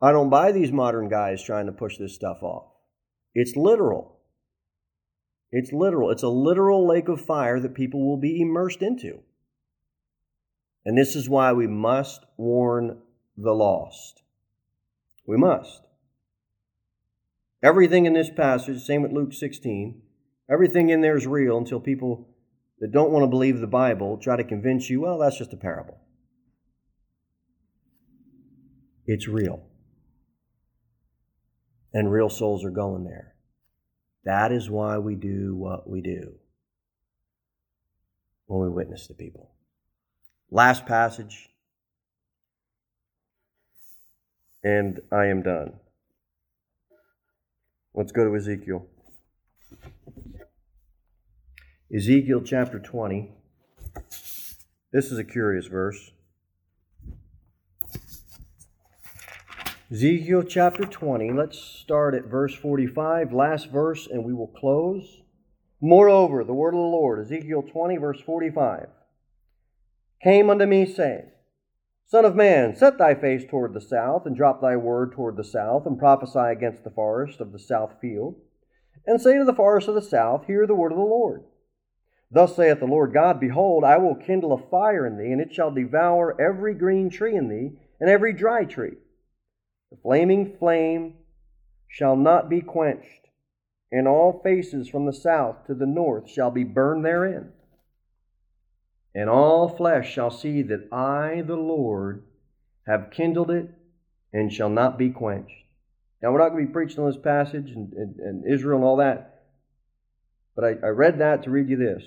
I 0.00 0.12
don't 0.12 0.30
buy 0.30 0.52
these 0.52 0.72
modern 0.72 1.08
guys 1.08 1.42
trying 1.42 1.66
to 1.66 1.72
push 1.72 1.98
this 1.98 2.14
stuff 2.14 2.42
off. 2.42 2.72
It's 3.34 3.56
literal. 3.56 4.18
It's 5.50 5.72
literal. 5.72 6.10
It's 6.10 6.22
a 6.22 6.28
literal 6.28 6.86
lake 6.86 7.08
of 7.08 7.20
fire 7.20 7.60
that 7.60 7.74
people 7.74 8.08
will 8.08 8.16
be 8.16 8.40
immersed 8.40 8.82
into. 8.82 9.20
And 10.84 10.98
this 10.98 11.14
is 11.14 11.28
why 11.28 11.52
we 11.52 11.66
must 11.66 12.24
warn 12.36 12.98
the 13.36 13.52
lost. 13.52 14.22
We 15.26 15.36
must. 15.36 15.82
Everything 17.62 18.06
in 18.06 18.12
this 18.12 18.30
passage, 18.30 18.82
same 18.82 19.02
with 19.02 19.12
Luke 19.12 19.32
16, 19.32 20.02
everything 20.50 20.90
in 20.90 21.00
there 21.00 21.16
is 21.16 21.26
real 21.26 21.56
until 21.56 21.78
people 21.78 22.28
that 22.80 22.90
don't 22.90 23.12
want 23.12 23.22
to 23.22 23.28
believe 23.28 23.60
the 23.60 23.66
Bible 23.66 24.16
try 24.16 24.36
to 24.36 24.42
convince 24.42 24.90
you, 24.90 25.00
well, 25.02 25.18
that's 25.18 25.38
just 25.38 25.52
a 25.52 25.56
parable. 25.56 25.98
It's 29.06 29.28
real 29.28 29.62
and 31.92 32.10
real 32.10 32.28
souls 32.28 32.64
are 32.64 32.70
going 32.70 33.04
there. 33.04 33.34
That 34.24 34.52
is 34.52 34.70
why 34.70 34.98
we 34.98 35.14
do 35.14 35.54
what 35.54 35.88
we 35.88 36.00
do 36.00 36.34
when 38.46 38.60
we 38.60 38.68
witness 38.68 39.06
to 39.08 39.14
people. 39.14 39.50
Last 40.50 40.86
passage, 40.86 41.48
and 44.62 45.00
I 45.10 45.26
am 45.26 45.42
done. 45.42 45.74
Let's 47.94 48.10
go 48.10 48.24
to 48.24 48.34
Ezekiel. 48.34 48.86
Ezekiel 51.94 52.40
chapter 52.42 52.78
20. 52.78 53.30
This 54.92 55.12
is 55.12 55.18
a 55.18 55.24
curious 55.24 55.66
verse. 55.66 56.12
Ezekiel 59.90 60.42
chapter 60.42 60.86
20, 60.86 61.32
let's 61.32 61.58
start 61.58 62.14
at 62.14 62.24
verse 62.24 62.54
45, 62.54 63.34
last 63.34 63.70
verse, 63.70 64.08
and 64.10 64.24
we 64.24 64.32
will 64.32 64.46
close. 64.46 65.20
Moreover, 65.82 66.44
the 66.44 66.54
word 66.54 66.72
of 66.72 66.78
the 66.78 66.86
Lord, 66.86 67.20
Ezekiel 67.20 67.62
20, 67.62 67.98
verse 67.98 68.20
45, 68.22 68.86
came 70.24 70.48
unto 70.48 70.64
me, 70.64 70.86
saying, 70.86 71.31
Son 72.12 72.26
of 72.26 72.36
man, 72.36 72.76
set 72.76 72.98
thy 72.98 73.14
face 73.14 73.42
toward 73.48 73.72
the 73.72 73.80
south, 73.80 74.26
and 74.26 74.36
drop 74.36 74.60
thy 74.60 74.76
word 74.76 75.12
toward 75.12 75.34
the 75.34 75.42
south, 75.42 75.86
and 75.86 75.98
prophesy 75.98 76.38
against 76.38 76.84
the 76.84 76.90
forest 76.90 77.40
of 77.40 77.52
the 77.52 77.58
south 77.58 77.94
field, 78.02 78.38
and 79.06 79.18
say 79.18 79.38
to 79.38 79.46
the 79.46 79.54
forest 79.54 79.88
of 79.88 79.94
the 79.94 80.02
south, 80.02 80.44
Hear 80.46 80.66
the 80.66 80.74
word 80.74 80.92
of 80.92 80.98
the 80.98 81.04
Lord. 81.04 81.42
Thus 82.30 82.54
saith 82.54 82.80
the 82.80 82.84
Lord 82.84 83.14
God, 83.14 83.40
Behold, 83.40 83.82
I 83.82 83.96
will 83.96 84.14
kindle 84.14 84.52
a 84.52 84.68
fire 84.68 85.06
in 85.06 85.16
thee, 85.16 85.32
and 85.32 85.40
it 85.40 85.54
shall 85.54 85.70
devour 85.70 86.38
every 86.38 86.74
green 86.74 87.08
tree 87.08 87.34
in 87.34 87.48
thee, 87.48 87.78
and 87.98 88.10
every 88.10 88.34
dry 88.34 88.66
tree 88.66 88.98
the 89.90 89.96
flaming 90.02 90.54
flame 90.58 91.14
shall 91.88 92.14
not 92.14 92.50
be 92.50 92.60
quenched, 92.60 93.30
and 93.90 94.06
all 94.06 94.42
faces 94.44 94.86
from 94.86 95.06
the 95.06 95.14
south 95.14 95.66
to 95.66 95.74
the 95.74 95.86
north 95.86 96.28
shall 96.28 96.50
be 96.50 96.62
burned 96.62 97.06
therein. 97.06 97.54
And 99.14 99.28
all 99.28 99.68
flesh 99.68 100.12
shall 100.12 100.30
see 100.30 100.62
that 100.62 100.92
I, 100.92 101.42
the 101.46 101.56
Lord, 101.56 102.24
have 102.86 103.10
kindled 103.10 103.50
it 103.50 103.68
and 104.32 104.52
shall 104.52 104.70
not 104.70 104.98
be 104.98 105.10
quenched. 105.10 105.52
Now, 106.22 106.32
we're 106.32 106.38
not 106.38 106.50
going 106.50 106.62
to 106.62 106.68
be 106.68 106.72
preaching 106.72 107.00
on 107.00 107.10
this 107.10 107.20
passage 107.20 107.70
and, 107.70 107.92
and, 107.92 108.16
and 108.16 108.44
Israel 108.50 108.78
and 108.78 108.84
all 108.84 108.96
that, 108.98 109.44
but 110.54 110.64
I, 110.64 110.68
I 110.86 110.90
read 110.90 111.18
that 111.18 111.42
to 111.42 111.50
read 111.50 111.68
you 111.68 111.76
this. 111.76 112.02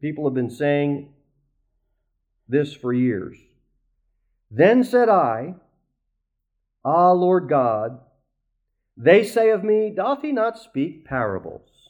People 0.00 0.24
have 0.24 0.34
been 0.34 0.50
saying 0.50 1.12
this 2.48 2.74
for 2.74 2.92
years. 2.92 3.38
Then 4.50 4.84
said 4.84 5.08
I, 5.08 5.54
Ah, 6.84 7.12
Lord 7.12 7.48
God, 7.48 8.00
they 8.96 9.24
say 9.24 9.50
of 9.50 9.62
me, 9.62 9.92
Doth 9.94 10.22
he 10.22 10.32
not 10.32 10.58
speak 10.58 11.04
parables? 11.04 11.81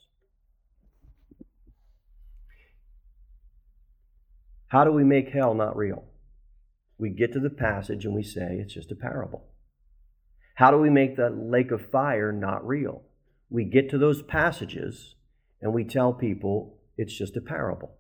How 4.73 4.85
do 4.85 4.91
we 4.91 5.05
make 5.05 5.29
hell 5.29 5.53
not 5.53 5.77
real? 5.77 6.03
We 6.97 7.11
get 7.11 7.35
to 7.35 7.41
the 7.41 7.51
passage 7.51 8.07
and 8.07 8.15
we 8.15 8.23
say 8.23 8.57
it's 8.59 8.73
just 8.73 8.91
a 8.91 8.95
parable. 8.95 9.45
How 10.55 10.71
do 10.71 10.79
we 10.79 10.89
make 10.89 11.15
the 11.15 11.29
lake 11.29 11.71
of 11.71 11.91
fire 11.91 12.33
not 12.33 12.67
real? 12.67 13.03
We 13.51 13.67
get 13.67 13.91
to 13.91 13.99
those 13.99 14.23
passages 14.23 15.15
and 15.61 15.75
we 15.75 15.85
tell 15.85 16.15
people 16.15 16.79
it's 16.97 17.13
just 17.13 17.37
a 17.37 17.43
parable. 17.43 17.99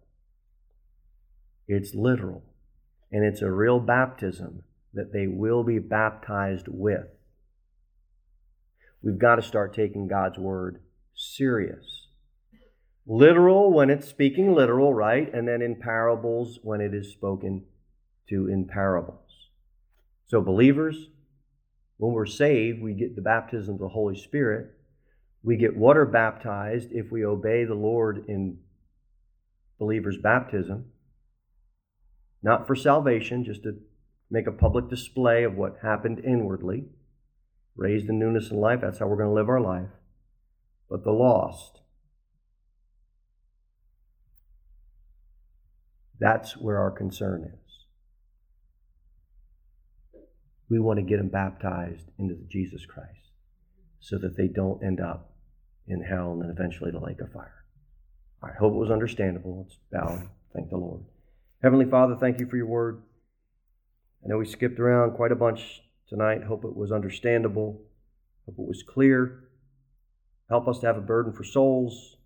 It's 1.68 1.94
literal 1.94 2.42
and 3.10 3.22
it's 3.22 3.42
a 3.42 3.50
real 3.50 3.78
baptism 3.78 4.62
that 4.94 5.12
they 5.12 5.26
will 5.26 5.64
be 5.64 5.78
baptized 5.78 6.68
with. 6.68 7.04
We've 9.02 9.18
got 9.18 9.36
to 9.36 9.42
start 9.42 9.74
taking 9.74 10.08
God's 10.08 10.38
word 10.38 10.80
serious. 11.14 12.01
Literal 13.06 13.72
when 13.72 13.90
it's 13.90 14.08
speaking 14.08 14.54
literal, 14.54 14.94
right? 14.94 15.32
And 15.32 15.46
then 15.46 15.62
in 15.62 15.76
parables 15.76 16.58
when 16.62 16.80
it 16.80 16.94
is 16.94 17.10
spoken 17.12 17.64
to 18.28 18.48
in 18.48 18.66
parables. 18.66 19.48
So, 20.26 20.40
believers, 20.40 21.08
when 21.98 22.12
we're 22.12 22.26
saved, 22.26 22.82
we 22.82 22.94
get 22.94 23.14
the 23.14 23.22
baptism 23.22 23.74
of 23.74 23.80
the 23.80 23.88
Holy 23.88 24.16
Spirit. 24.16 24.72
We 25.42 25.56
get 25.56 25.76
water 25.76 26.06
baptized 26.06 26.88
if 26.92 27.10
we 27.10 27.24
obey 27.24 27.64
the 27.64 27.74
Lord 27.74 28.24
in 28.28 28.58
believers' 29.78 30.16
baptism. 30.16 30.86
Not 32.42 32.66
for 32.66 32.74
salvation, 32.74 33.44
just 33.44 33.62
to 33.64 33.78
make 34.30 34.46
a 34.46 34.52
public 34.52 34.88
display 34.88 35.44
of 35.44 35.54
what 35.54 35.76
happened 35.82 36.20
inwardly. 36.24 36.86
Raised 37.76 38.08
in 38.08 38.18
newness 38.18 38.46
of 38.46 38.56
life, 38.56 38.80
that's 38.80 38.98
how 38.98 39.06
we're 39.06 39.16
going 39.16 39.28
to 39.28 39.34
live 39.34 39.48
our 39.48 39.60
life. 39.60 39.90
But 40.88 41.04
the 41.04 41.12
lost, 41.12 41.81
That's 46.22 46.56
where 46.56 46.78
our 46.78 46.92
concern 46.92 47.50
is. 47.52 47.74
We 50.70 50.78
want 50.78 51.00
to 51.00 51.02
get 51.02 51.16
them 51.16 51.30
baptized 51.30 52.06
into 52.16 52.36
Jesus 52.48 52.86
Christ 52.86 53.32
so 53.98 54.18
that 54.18 54.36
they 54.36 54.46
don't 54.46 54.84
end 54.84 55.00
up 55.00 55.32
in 55.88 56.00
hell 56.00 56.30
and 56.30 56.42
then 56.42 56.50
eventually 56.50 56.92
the 56.92 57.00
lake 57.00 57.20
of 57.20 57.32
fire. 57.32 57.64
I 58.40 58.52
hope 58.56 58.72
it 58.72 58.78
was 58.78 58.92
understandable. 58.92 59.66
Let's 59.66 59.76
bow 59.90 60.14
and 60.14 60.28
thank 60.54 60.70
the 60.70 60.76
Lord. 60.76 61.02
Heavenly 61.60 61.86
Father, 61.86 62.14
thank 62.14 62.38
you 62.38 62.46
for 62.46 62.56
your 62.56 62.66
word. 62.66 63.02
I 64.24 64.28
know 64.28 64.38
we 64.38 64.46
skipped 64.46 64.78
around 64.78 65.16
quite 65.16 65.32
a 65.32 65.36
bunch 65.36 65.82
tonight. 66.08 66.44
Hope 66.44 66.64
it 66.64 66.76
was 66.76 66.92
understandable. 66.92 67.82
Hope 68.46 68.60
it 68.60 68.68
was 68.68 68.84
clear. 68.84 69.48
Help 70.48 70.68
us 70.68 70.78
to 70.78 70.86
have 70.86 70.98
a 70.98 71.00
burden 71.00 71.32
for 71.32 71.42
souls 71.42 72.16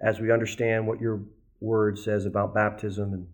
as 0.00 0.20
we 0.20 0.30
understand 0.30 0.86
what 0.86 1.00
your 1.00 1.20
word 1.60 1.98
says 1.98 2.24
about 2.26 2.54
baptism 2.54 3.12
and 3.12 3.26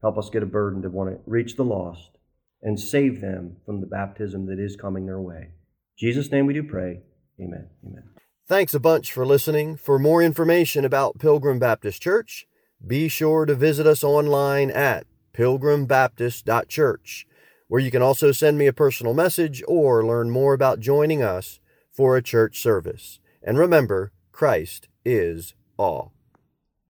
help 0.00 0.16
us 0.16 0.30
get 0.30 0.42
a 0.42 0.46
burden 0.46 0.82
to 0.82 0.90
want 0.90 1.10
to 1.10 1.18
reach 1.26 1.56
the 1.56 1.64
lost 1.64 2.18
and 2.62 2.78
save 2.78 3.20
them 3.20 3.56
from 3.64 3.80
the 3.80 3.86
baptism 3.86 4.46
that 4.46 4.58
is 4.58 4.76
coming 4.76 5.06
their 5.06 5.20
way. 5.20 5.50
In 5.50 5.98
Jesus' 5.98 6.30
name 6.30 6.46
we 6.46 6.54
do 6.54 6.62
pray. 6.62 7.00
Amen. 7.40 7.68
Amen. 7.84 8.04
Thanks 8.48 8.74
a 8.74 8.80
bunch 8.80 9.12
for 9.12 9.26
listening. 9.26 9.76
For 9.76 9.98
more 9.98 10.22
information 10.22 10.84
about 10.84 11.18
Pilgrim 11.18 11.58
Baptist 11.58 12.00
Church, 12.00 12.46
be 12.84 13.08
sure 13.08 13.44
to 13.44 13.54
visit 13.54 13.86
us 13.86 14.04
online 14.04 14.70
at 14.70 15.06
pilgrimbaptist.church, 15.34 17.26
where 17.68 17.80
you 17.80 17.90
can 17.90 18.02
also 18.02 18.32
send 18.32 18.58
me 18.58 18.66
a 18.66 18.72
personal 18.72 19.14
message 19.14 19.62
or 19.66 20.06
learn 20.06 20.30
more 20.30 20.54
about 20.54 20.80
joining 20.80 21.22
us 21.22 21.58
for 21.92 22.16
a 22.16 22.22
church 22.22 22.60
service. 22.60 23.18
And 23.42 23.58
remember, 23.58 24.12
Christ 24.32 24.88
is 25.04 25.54
all. 25.76 26.15